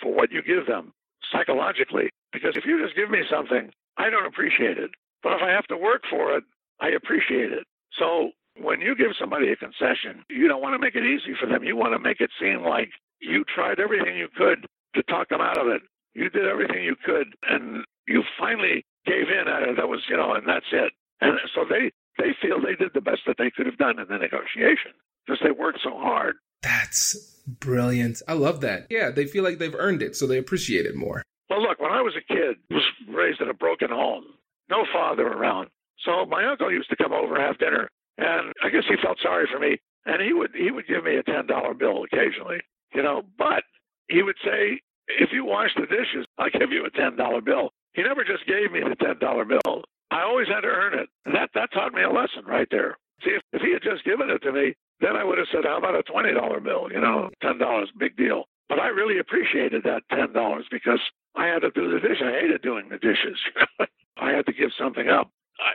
for 0.00 0.14
what 0.14 0.30
you 0.30 0.40
give 0.42 0.66
them 0.68 0.92
psychologically. 1.32 2.08
Because 2.32 2.54
if 2.56 2.64
you 2.64 2.80
just 2.80 2.96
give 2.96 3.10
me 3.10 3.22
something, 3.28 3.70
I 3.98 4.10
don't 4.10 4.26
appreciate 4.26 4.78
it. 4.78 4.90
But 5.22 5.32
if 5.32 5.42
I 5.42 5.50
have 5.50 5.66
to 5.66 5.76
work 5.76 6.02
for 6.08 6.36
it, 6.36 6.44
I 6.80 6.90
appreciate 6.90 7.52
it. 7.52 7.64
So 7.98 8.30
when 8.60 8.80
you 8.80 8.94
give 8.94 9.18
somebody 9.18 9.50
a 9.50 9.56
concession, 9.56 10.22
you 10.30 10.46
don't 10.46 10.62
want 10.62 10.74
to 10.74 10.78
make 10.78 10.94
it 10.94 11.04
easy 11.04 11.34
for 11.40 11.48
them. 11.48 11.64
You 11.64 11.76
want 11.76 11.94
to 11.94 11.98
make 11.98 12.20
it 12.20 12.30
seem 12.40 12.62
like 12.62 12.90
you 13.20 13.44
tried 13.54 13.80
everything 13.80 14.16
you 14.16 14.28
could 14.36 14.66
to 14.94 15.02
talk 15.04 15.28
them 15.28 15.40
out 15.40 15.58
of 15.58 15.68
it. 15.68 15.82
You 16.14 16.30
did 16.30 16.46
everything 16.46 16.84
you 16.84 16.96
could, 17.04 17.34
and 17.48 17.84
you 18.06 18.22
finally 18.38 18.84
gave 19.06 19.28
in 19.28 19.48
at 19.48 19.62
it. 19.62 19.76
That 19.76 19.88
was, 19.88 20.00
you 20.08 20.16
know, 20.16 20.32
and 20.32 20.46
that's 20.46 20.66
it. 20.72 20.92
And 21.20 21.38
so 21.54 21.64
they 21.68 21.90
they 22.18 22.34
feel 22.40 22.60
they 22.60 22.76
did 22.76 22.92
the 22.94 23.00
best 23.00 23.22
that 23.26 23.36
they 23.38 23.50
could 23.50 23.66
have 23.66 23.78
done 23.78 23.98
in 23.98 24.06
the 24.08 24.18
negotiation 24.18 24.92
because 25.26 25.40
they 25.42 25.50
worked 25.50 25.80
so 25.82 25.90
hard. 25.98 26.36
That's 26.62 27.42
brilliant. 27.46 28.22
I 28.28 28.34
love 28.34 28.60
that. 28.60 28.86
Yeah, 28.90 29.10
they 29.10 29.26
feel 29.26 29.44
like 29.44 29.58
they've 29.58 29.74
earned 29.74 30.02
it, 30.02 30.16
so 30.16 30.26
they 30.26 30.38
appreciate 30.38 30.86
it 30.86 30.94
more. 30.94 31.22
Well, 31.50 31.62
look, 31.62 31.80
when 31.80 31.92
I 31.92 32.00
was 32.00 32.14
a 32.16 32.32
kid, 32.32 32.56
I 32.70 32.74
was 32.74 32.84
raised 33.08 33.40
in 33.40 33.50
a 33.50 33.54
broken 33.54 33.90
home, 33.90 34.24
no 34.70 34.86
father 34.92 35.26
around. 35.26 35.68
So 36.04 36.24
my 36.26 36.46
uncle 36.46 36.72
used 36.72 36.90
to 36.90 36.96
come 36.96 37.12
over 37.12 37.36
and 37.36 37.44
have 37.44 37.58
dinner, 37.58 37.88
and 38.18 38.52
I 38.62 38.70
guess 38.70 38.84
he 38.88 38.96
felt 39.02 39.18
sorry 39.22 39.46
for 39.52 39.58
me, 39.58 39.78
and 40.06 40.22
he 40.22 40.32
would 40.32 40.50
he 40.54 40.70
would 40.70 40.86
give 40.86 41.04
me 41.04 41.16
a 41.16 41.22
ten 41.22 41.46
dollar 41.46 41.74
bill 41.74 42.04
occasionally, 42.04 42.60
you 42.94 43.02
know. 43.02 43.22
But 43.38 43.64
he 44.08 44.22
would 44.22 44.36
say, 44.44 44.80
if 45.08 45.30
you 45.32 45.44
wash 45.44 45.70
the 45.76 45.86
dishes, 45.86 46.26
I'll 46.38 46.50
give 46.50 46.70
you 46.70 46.84
a 46.86 46.90
ten 46.90 47.16
dollar 47.16 47.40
bill. 47.40 47.70
He 47.94 48.02
never 48.02 48.24
just 48.24 48.46
gave 48.46 48.72
me 48.72 48.80
the 48.80 48.96
ten 48.96 49.18
dollar 49.18 49.44
bill. 49.44 49.84
I 50.10 50.22
always 50.22 50.48
had 50.48 50.62
to 50.62 50.68
earn 50.68 50.98
it. 50.98 51.08
And 51.26 51.34
that 51.34 51.50
that 51.54 51.72
taught 51.72 51.92
me 51.94 52.02
a 52.02 52.10
lesson 52.10 52.44
right 52.46 52.68
there. 52.70 52.96
See, 53.24 53.30
if, 53.30 53.42
if 53.52 53.62
he 53.62 53.72
had 53.72 53.82
just 53.82 54.04
given 54.04 54.30
it 54.30 54.42
to 54.42 54.52
me, 54.52 54.74
then 55.00 55.16
I 55.16 55.24
would 55.24 55.38
have 55.38 55.48
said, 55.52 55.64
How 55.64 55.78
about 55.78 55.98
a 55.98 56.02
twenty 56.02 56.32
dollar 56.32 56.60
bill? 56.60 56.88
You 56.90 57.00
know, 57.00 57.30
ten 57.42 57.58
dollars, 57.58 57.90
big 57.98 58.16
deal. 58.16 58.44
But 58.68 58.78
I 58.80 58.88
really 58.88 59.18
appreciated 59.18 59.82
that 59.84 60.02
ten 60.10 60.32
dollars 60.32 60.66
because 60.70 61.00
I 61.36 61.46
had 61.46 61.60
to 61.62 61.70
do 61.70 61.90
the 61.90 62.00
dishes. 62.00 62.22
I 62.24 62.40
hated 62.40 62.62
doing 62.62 62.88
the 62.88 62.98
dishes. 62.98 63.38
I 64.16 64.30
had 64.30 64.46
to 64.46 64.52
give 64.52 64.70
something 64.78 65.08
up. 65.08 65.30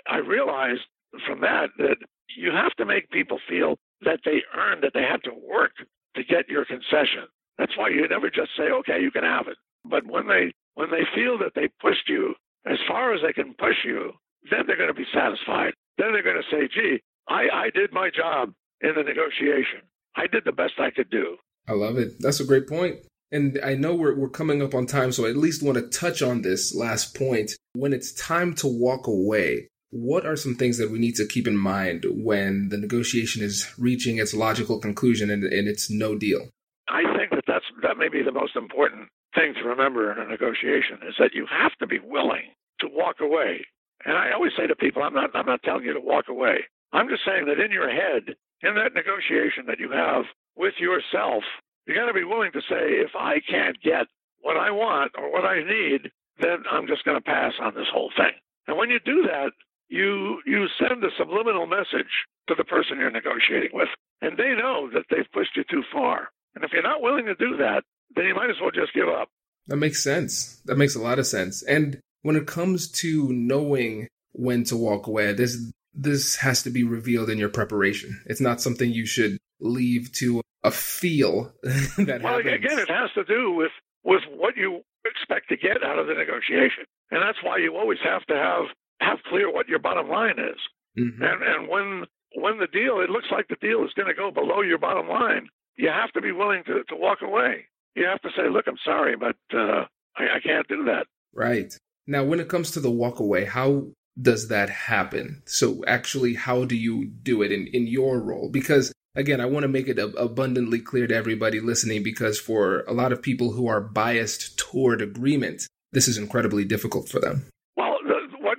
I, 0.08 0.16
I 0.16 0.18
realized 0.20 0.82
from 1.28 1.42
that 1.42 1.70
that 1.78 1.98
you 2.38 2.52
have 2.52 2.74
to 2.76 2.86
make 2.86 3.10
people 3.10 3.40
feel 3.50 3.78
that 4.02 4.20
they 4.24 4.42
earned 4.56 4.84
that 4.84 4.94
they 4.94 5.04
had 5.04 5.24
to 5.24 5.32
work 5.34 5.72
to 6.16 6.24
get 6.24 6.50
your 6.50 6.66
concession. 6.66 7.28
That's 7.58 7.78
why 7.78 7.90
you 7.90 8.08
never 8.08 8.30
just 8.30 8.52
say, 8.58 8.72
okay, 8.72 9.02
you 9.02 9.12
can 9.12 9.24
have 9.24 9.48
it. 9.48 9.58
But 9.86 10.06
when 10.06 10.28
they 10.28 10.54
when 10.76 10.90
they 10.92 11.04
feel 11.16 11.38
that 11.40 11.54
they 11.56 11.70
pushed 11.82 12.08
you 12.08 12.36
as 12.66 12.78
far 12.88 13.14
as 13.14 13.22
they 13.22 13.34
can 13.34 13.54
push 13.56 13.84
you, 13.84 14.12
then 14.50 14.62
they're 14.66 14.78
going 14.78 14.90
to 14.90 14.94
be 14.94 15.08
satisfied. 15.14 15.74
Then 15.98 16.14
they're 16.14 16.24
going 16.24 16.42
to 16.42 16.56
say, 16.56 16.70
gee, 16.74 17.02
I, 17.28 17.48
I 17.54 17.70
did 17.74 17.92
my 17.92 18.10
job 18.10 18.54
in 18.82 18.94
the 18.96 19.04
negotiation. 19.04 19.82
I 20.16 20.28
did 20.28 20.44
the 20.46 20.52
best 20.52 20.74
I 20.80 20.92
could 20.92 21.10
do. 21.10 21.38
I 21.68 21.74
love 21.74 21.98
it. 21.98 22.14
That's 22.20 22.40
a 22.40 22.46
great 22.46 22.68
point. 22.68 22.98
And 23.32 23.60
I 23.64 23.76
know 23.76 23.94
we're, 23.94 24.16
we're 24.16 24.30
coming 24.30 24.62
up 24.62 24.74
on 24.74 24.88
time, 24.88 25.12
so 25.12 25.26
I 25.26 25.30
at 25.30 25.38
least 25.38 25.62
want 25.62 25.78
to 25.78 25.88
touch 25.88 26.22
on 26.22 26.42
this 26.42 26.74
last 26.74 27.16
point. 27.16 27.52
When 27.74 27.94
it's 27.94 28.12
time 28.14 28.56
to 28.56 28.68
walk 28.68 29.06
away, 29.06 29.69
what 29.92 30.26
are 30.26 30.36
some 30.36 30.56
things 30.56 30.78
that 30.78 30.92
we 30.92 31.00
need 31.00 31.16
to 31.16 31.28
keep 31.28 31.48
in 31.48 31.58
mind 31.58 32.06
when 32.10 32.70
the 32.70 32.78
negotiation 32.78 33.42
is 33.42 33.74
reaching 33.78 34.18
its 34.18 34.34
logical 34.34 34.80
conclusion 34.80 35.30
and, 35.30 35.44
and 35.44 35.68
it's 35.68 35.90
no 35.90 36.16
deal? 36.16 36.50
I 36.88 37.04
think 37.18 37.32
that 37.32 37.44
that's, 37.48 37.66
that 37.82 37.98
may 37.98 38.10
be 38.10 38.24
the 38.24 38.32
most 38.32 38.56
important 38.56 39.10
thing 39.36 39.54
to 39.56 39.68
remember 39.68 40.12
in 40.12 40.20
a 40.20 40.28
negotiation 40.28 41.00
is 41.08 41.16
that 41.20 41.34
you 41.34 41.46
have 41.50 41.76
to 41.80 41.88
be 41.88 42.00
willing 42.00 42.54
to 42.80 42.88
walk 42.92 43.18
away. 43.22 43.66
And 44.06 44.18
I 44.18 44.32
always 44.32 44.54
say 44.58 44.68
to 44.68 44.76
people, 44.76 45.04
I'm 45.04 45.14
not, 45.14 45.32
I'm 45.36 45.46
not 45.46 45.62
telling 45.64 45.86
you 45.86 45.94
to 45.94 46.00
walk 46.00 46.26
away. 46.30 46.66
I'm 46.94 47.10
just 47.10 47.26
saying 47.26 47.46
that 47.46 47.64
in 47.64 47.72
your 47.72 47.90
head, 47.90 48.36
in 48.62 48.76
that 48.76 48.94
negotiation 48.96 49.66
that 49.68 49.80
you 49.80 49.92
have 49.92 50.26
with 50.56 50.74
yourself, 50.80 51.44
you 51.86 51.96
got 51.96 52.08
to 52.08 52.14
be 52.14 52.24
willing 52.24 52.52
to 52.54 52.62
say, 52.62 53.02
if 53.02 53.12
I 53.18 53.40
can't 53.50 53.78
get 53.84 54.08
what 54.42 54.58
I 54.58 54.72
want 54.72 55.12
or 55.18 55.32
what 55.32 55.46
I 55.46 55.62
need, 55.62 56.12
then 56.40 56.64
I'm 56.72 56.88
just 56.88 57.04
going 57.04 57.18
to 57.18 57.24
pass 57.24 57.54
on 57.62 57.74
this 57.76 57.90
whole 57.92 58.12
thing. 58.16 58.34
And 58.68 58.78
when 58.78 58.90
you 58.90 59.00
do 59.04 59.24
that, 59.24 59.52
you 59.90 60.42
you 60.46 60.68
send 60.80 61.04
a 61.04 61.10
subliminal 61.18 61.68
message 61.68 62.26
to 62.48 62.56
the 62.56 62.64
person 62.64 62.98
you're 63.00 63.12
negotiating 63.12 63.72
with, 63.74 63.90
and 64.22 64.38
they 64.38 64.56
know 64.56 64.90
that 64.94 65.06
they've 65.10 65.32
pushed 65.34 65.56
you 65.56 65.64
too 65.70 65.84
far. 65.92 66.30
And 66.56 66.64
if 66.64 66.72
you're 66.72 66.84
not 66.84 67.02
willing 67.02 67.26
to 67.26 67.36
do 67.36 67.58
that, 67.58 67.84
then 68.16 68.26
you 68.26 68.36
might 68.36 68.50
as 68.50 68.56
well 68.62 68.72
just 68.72 68.94
give 68.94 69.08
up. 69.08 69.30
That 69.68 69.78
makes 69.78 70.04
sense. 70.04 70.62
That 70.66 70.78
makes 70.78 70.96
a 70.96 71.02
lot 71.02 71.20
of 71.20 71.28
sense. 71.28 71.64
And 71.64 72.00
when 72.22 72.36
it 72.36 72.48
comes 72.48 72.90
to 73.02 73.32
knowing 73.32 74.08
when 74.32 74.64
to 74.66 74.78
walk 74.78 75.08
away, 75.08 75.34
this 75.34 75.58
this 75.94 76.38
has 76.38 76.64
to 76.64 76.70
be 76.70 76.84
revealed 76.84 77.30
in 77.30 77.38
your 77.38 77.50
preparation. 77.50 78.22
It's 78.26 78.42
not 78.42 78.62
something 78.62 78.92
you 78.92 79.06
should 79.06 79.38
leave 79.60 80.12
to 80.14 80.42
a 80.64 80.72
feel 80.72 81.52
that 81.64 82.22
well, 82.24 82.38
happens. 82.38 82.56
again, 82.56 82.80
it 82.80 82.90
has 82.90 83.12
to 83.16 83.24
do 83.24 83.52
with 83.52 83.72
with 84.04 84.22
what 84.36 84.56
you 84.56 84.82
expect 85.06 85.50
to 85.50 85.58
get 85.58 85.84
out 85.84 86.00
of 86.00 86.08
the 86.08 86.14
negotiation, 86.14 86.86
and 87.12 87.22
that's 87.22 87.44
why 87.44 87.58
you 87.58 87.76
always 87.76 88.00
have 88.04 88.26
to 88.28 88.36
have 88.36 88.66
have 89.02 89.20
clear 89.30 89.52
what 89.52 89.68
your 89.68 89.80
bottom 89.80 90.10
line 90.10 90.40
is. 90.40 90.60
Mhm. 90.98 91.22
And 91.22 91.44
and 91.44 91.68
when 91.68 92.06
when 92.36 92.60
the 92.60 92.68
deal, 92.68 93.00
it 93.00 93.10
looks 93.10 93.28
like 93.32 93.48
the 93.48 93.56
deal 93.62 93.84
is 93.84 93.94
going 93.96 94.08
to 94.08 94.14
go 94.14 94.32
below 94.32 94.62
your 94.62 94.78
bottom 94.78 95.08
line, 95.10 95.48
you 95.78 95.90
have 95.90 96.12
to 96.14 96.22
be 96.22 96.32
willing 96.32 96.64
to 96.66 96.84
to 96.90 96.96
walk 96.96 97.22
away. 97.22 97.66
You 97.96 98.06
have 98.06 98.22
to 98.22 98.30
say, 98.36 98.50
look, 98.50 98.66
I'm 98.68 98.78
sorry, 98.86 99.16
but 99.16 99.36
uh, 99.54 99.86
I, 100.16 100.38
I 100.38 100.40
can't 100.44 100.68
do 100.68 100.86
that. 100.86 101.08
Right. 101.34 101.74
Now, 102.08 102.24
when 102.24 102.40
it 102.40 102.48
comes 102.48 102.72
to 102.72 102.80
the 102.80 102.92
walk 102.92 103.20
away, 103.20 103.46
how 103.46 103.88
does 104.22 104.48
that 104.50 104.70
happen? 104.70 105.42
So, 105.46 105.84
actually, 105.86 106.36
how 106.36 106.66
do 106.66 106.76
you 106.76 107.06
do 107.06 107.42
it 107.42 107.52
in, 107.52 107.68
in 107.68 107.88
your 107.88 108.20
role? 108.20 108.50
Because, 108.50 108.94
again, 109.16 109.42
I 109.42 109.46
want 109.46 109.64
to 109.64 109.68
make 109.68 109.88
it 109.88 110.00
ab- 110.00 110.16
abundantly 110.18 110.80
clear 110.80 111.08
to 111.08 111.16
everybody 111.16 111.60
listening 111.60 112.04
because 112.04 112.40
for 112.40 112.82
a 112.88 112.94
lot 112.94 113.12
of 113.12 113.22
people 113.22 113.52
who 113.54 113.68
are 113.68 113.82
biased 113.82 114.58
toward 114.58 115.02
agreement, 115.02 115.68
this 115.92 116.08
is 116.08 116.18
incredibly 116.18 116.66
difficult 116.66 117.10
for 117.10 117.20
them. 117.20 117.46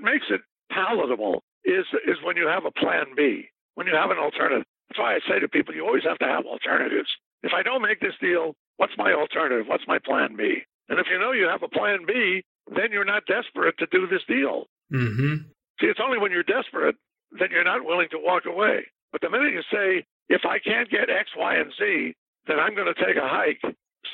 What 0.00 0.12
makes 0.12 0.26
it 0.30 0.40
palatable 0.72 1.42
is 1.64 1.84
is 2.06 2.16
when 2.24 2.36
you 2.36 2.48
have 2.48 2.64
a 2.64 2.70
plan 2.70 3.12
B, 3.14 3.48
when 3.74 3.86
you 3.86 3.94
have 3.94 4.10
an 4.10 4.16
alternative. 4.16 4.64
That's 4.88 4.98
why 4.98 5.14
I 5.14 5.20
say 5.28 5.38
to 5.38 5.48
people, 5.48 5.74
you 5.74 5.84
always 5.84 6.04
have 6.04 6.18
to 6.18 6.26
have 6.26 6.46
alternatives. 6.46 7.08
If 7.42 7.52
I 7.54 7.62
don't 7.62 7.82
make 7.82 8.00
this 8.00 8.16
deal, 8.20 8.56
what's 8.78 8.96
my 8.96 9.12
alternative? 9.12 9.66
What's 9.68 9.86
my 9.86 9.98
plan 9.98 10.36
B? 10.36 10.62
And 10.88 10.98
if 10.98 11.06
you 11.10 11.18
know 11.18 11.32
you 11.32 11.46
have 11.46 11.62
a 11.62 11.68
plan 11.68 12.00
B, 12.06 12.42
then 12.74 12.90
you're 12.90 13.04
not 13.04 13.26
desperate 13.26 13.76
to 13.78 13.86
do 13.92 14.08
this 14.08 14.24
deal. 14.26 14.66
Mm-hmm. 14.92 15.46
See, 15.80 15.86
it's 15.86 16.00
only 16.02 16.18
when 16.18 16.32
you're 16.32 16.42
desperate 16.42 16.96
that 17.38 17.50
you're 17.50 17.64
not 17.64 17.84
willing 17.84 18.08
to 18.10 18.18
walk 18.18 18.44
away. 18.46 18.86
But 19.12 19.20
the 19.20 19.30
minute 19.30 19.52
you 19.52 19.62
say, 19.70 20.04
if 20.28 20.42
I 20.44 20.58
can't 20.58 20.90
get 20.90 21.10
X, 21.10 21.30
Y, 21.36 21.54
and 21.54 21.72
Z, 21.78 22.14
then 22.48 22.58
I'm 22.58 22.74
going 22.74 22.92
to 22.92 23.04
take 23.04 23.16
a 23.16 23.28
hike, 23.28 23.62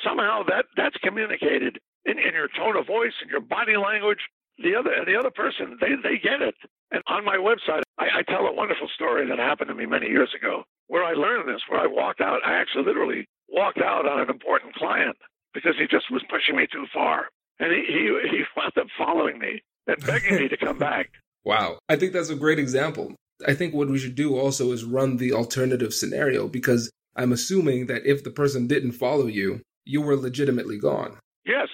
somehow 0.03 0.43
that, 0.47 0.65
that's 0.75 0.97
communicated 1.01 1.79
in, 2.05 2.19
in 2.19 2.33
your 2.33 2.49
tone 2.55 2.75
of 2.75 2.85
voice 2.85 3.15
and 3.21 3.31
your 3.31 3.41
body 3.41 3.77
language. 3.77 4.21
The 4.57 4.75
other 4.75 4.91
the 5.05 5.17
other 5.17 5.31
person, 5.31 5.77
they, 5.79 5.95
they 6.01 6.17
get 6.17 6.41
it. 6.41 6.55
And 6.91 7.03
on 7.07 7.25
my 7.25 7.37
website, 7.37 7.83
I, 7.97 8.19
I 8.19 8.21
tell 8.23 8.45
a 8.47 8.53
wonderful 8.53 8.89
story 8.95 9.27
that 9.27 9.39
happened 9.39 9.69
to 9.69 9.75
me 9.75 9.85
many 9.85 10.07
years 10.07 10.33
ago 10.35 10.63
where 10.87 11.03
I 11.03 11.13
learned 11.13 11.47
this, 11.47 11.61
where 11.67 11.81
I 11.81 11.87
walked 11.87 12.21
out. 12.21 12.39
I 12.45 12.53
actually 12.53 12.85
literally 12.85 13.27
walked 13.49 13.79
out 13.79 14.07
on 14.07 14.21
an 14.21 14.29
important 14.29 14.73
client 14.75 15.17
because 15.53 15.75
he 15.77 15.85
just 15.87 16.11
was 16.11 16.23
pushing 16.29 16.55
me 16.55 16.67
too 16.71 16.85
far. 16.93 17.27
And 17.59 17.71
he, 17.71 17.83
he, 17.87 18.29
he 18.29 18.43
wound 18.55 18.73
up 18.77 18.87
following 18.97 19.39
me 19.39 19.61
and 19.87 19.97
begging 20.05 20.35
me 20.35 20.47
to 20.47 20.57
come 20.57 20.77
back. 20.77 21.09
Wow. 21.45 21.79
I 21.87 21.95
think 21.95 22.11
that's 22.11 22.29
a 22.29 22.35
great 22.35 22.59
example. 22.59 23.15
I 23.47 23.53
think 23.53 23.73
what 23.73 23.87
we 23.87 23.99
should 23.99 24.15
do 24.15 24.37
also 24.37 24.73
is 24.73 24.83
run 24.83 25.15
the 25.15 25.31
alternative 25.31 25.93
scenario 25.93 26.49
because 26.49 26.91
I'm 27.15 27.31
assuming 27.31 27.85
that 27.85 28.05
if 28.05 28.21
the 28.25 28.31
person 28.31 28.67
didn't 28.67 28.91
follow 28.91 29.27
you, 29.27 29.61
you 29.85 30.01
were 30.01 30.17
legitimately 30.17 30.77
gone. 30.77 31.17
Yes. 31.45 31.69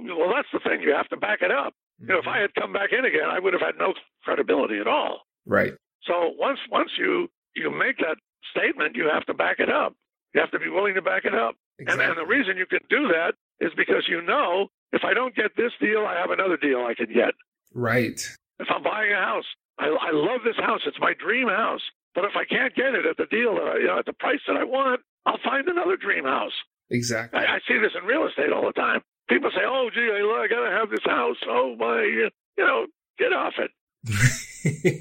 Well, 0.00 0.32
that's 0.34 0.48
the 0.52 0.60
thing. 0.60 0.82
You 0.82 0.92
have 0.94 1.08
to 1.08 1.16
back 1.16 1.42
it 1.42 1.50
up. 1.50 1.74
You 2.00 2.08
know, 2.08 2.18
if 2.18 2.26
I 2.26 2.38
mm-hmm. 2.38 2.40
had 2.42 2.54
come 2.54 2.72
back 2.72 2.90
in 2.92 3.04
again, 3.04 3.28
I 3.30 3.38
would 3.38 3.52
have 3.52 3.62
had 3.62 3.78
no 3.78 3.94
credibility 4.24 4.78
at 4.78 4.88
all. 4.88 5.22
Right. 5.46 5.72
So 6.04 6.34
once 6.38 6.58
once 6.70 6.90
you 6.98 7.28
you 7.54 7.70
make 7.70 7.98
that 7.98 8.16
statement, 8.50 8.96
you 8.96 9.08
have 9.12 9.24
to 9.26 9.34
back 9.34 9.60
it 9.60 9.70
up. 9.70 9.94
You 10.34 10.40
have 10.40 10.50
to 10.50 10.58
be 10.58 10.68
willing 10.68 10.94
to 10.94 11.02
back 11.02 11.24
it 11.24 11.34
up. 11.34 11.54
And, 11.78 11.88
and 11.88 12.16
the 12.16 12.26
reason 12.26 12.56
you 12.56 12.66
can 12.66 12.80
do 12.88 13.08
that 13.08 13.34
is 13.60 13.72
because 13.76 14.04
you 14.08 14.22
know 14.22 14.68
if 14.92 15.02
I 15.04 15.14
don't 15.14 15.34
get 15.34 15.56
this 15.56 15.72
deal, 15.80 16.04
I 16.06 16.18
have 16.18 16.30
another 16.30 16.56
deal 16.56 16.84
I 16.84 16.94
can 16.94 17.12
get. 17.12 17.34
Right. 17.74 18.20
If 18.58 18.68
I'm 18.70 18.82
buying 18.82 19.12
a 19.12 19.16
house, 19.16 19.46
I, 19.78 19.86
I 19.86 20.10
love 20.12 20.40
this 20.44 20.56
house. 20.56 20.80
It's 20.86 21.00
my 21.00 21.14
dream 21.14 21.48
house. 21.48 21.82
But 22.14 22.24
if 22.24 22.32
I 22.36 22.44
can't 22.44 22.74
get 22.74 22.94
it 22.94 23.06
at 23.06 23.16
the 23.16 23.26
deal, 23.26 23.54
that 23.54 23.64
I, 23.64 23.78
you 23.78 23.86
know, 23.86 23.98
at 23.98 24.06
the 24.06 24.12
price 24.12 24.40
that 24.46 24.56
I 24.56 24.64
want, 24.64 25.00
I'll 25.24 25.40
find 25.42 25.66
another 25.66 25.96
dream 25.96 26.24
house. 26.24 26.52
Exactly. 26.90 27.40
I, 27.40 27.56
I 27.56 27.58
see 27.66 27.78
this 27.80 27.92
in 27.96 28.04
real 28.06 28.26
estate 28.28 28.52
all 28.52 28.66
the 28.66 28.72
time. 28.72 29.00
People 29.28 29.50
say, 29.54 29.62
"Oh, 29.64 29.88
gee, 29.94 30.00
I, 30.12 30.20
I 30.42 30.46
got 30.48 30.64
to 30.68 30.70
have 30.70 30.90
this 30.90 31.04
house." 31.04 31.36
Oh 31.48 31.74
my, 31.78 32.02
you 32.02 32.30
know, 32.58 32.86
get 33.18 33.32
off 33.32 33.54
it. 33.58 33.70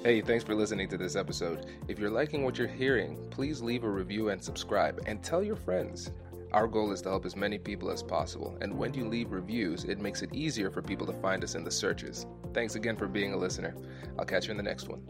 Hey, 0.02 0.22
thanks 0.22 0.42
for 0.42 0.54
listening 0.54 0.88
to 0.88 0.96
this 0.96 1.14
episode. 1.14 1.66
If 1.86 1.98
you're 1.98 2.08
liking 2.08 2.42
what 2.42 2.56
you're 2.56 2.66
hearing, 2.66 3.18
please 3.28 3.60
leave 3.60 3.84
a 3.84 3.90
review 3.90 4.30
and 4.30 4.42
subscribe 4.42 5.02
and 5.04 5.22
tell 5.22 5.42
your 5.44 5.56
friends. 5.56 6.10
Our 6.52 6.66
goal 6.68 6.90
is 6.92 7.02
to 7.02 7.10
help 7.10 7.26
as 7.26 7.36
many 7.36 7.58
people 7.58 7.90
as 7.90 8.02
possible, 8.02 8.56
and 8.62 8.78
when 8.78 8.94
you 8.94 9.06
leave 9.06 9.30
reviews, 9.30 9.84
it 9.84 9.98
makes 9.98 10.22
it 10.22 10.34
easier 10.34 10.70
for 10.70 10.80
people 10.80 11.06
to 11.06 11.12
find 11.12 11.44
us 11.44 11.54
in 11.54 11.64
the 11.64 11.70
searches. 11.70 12.24
Thanks 12.54 12.76
again 12.76 12.96
for 12.96 13.08
being 13.08 13.34
a 13.34 13.36
listener. 13.36 13.76
I'll 14.18 14.24
catch 14.24 14.46
you 14.46 14.52
in 14.52 14.56
the 14.56 14.62
next 14.62 14.88
one. 14.88 15.02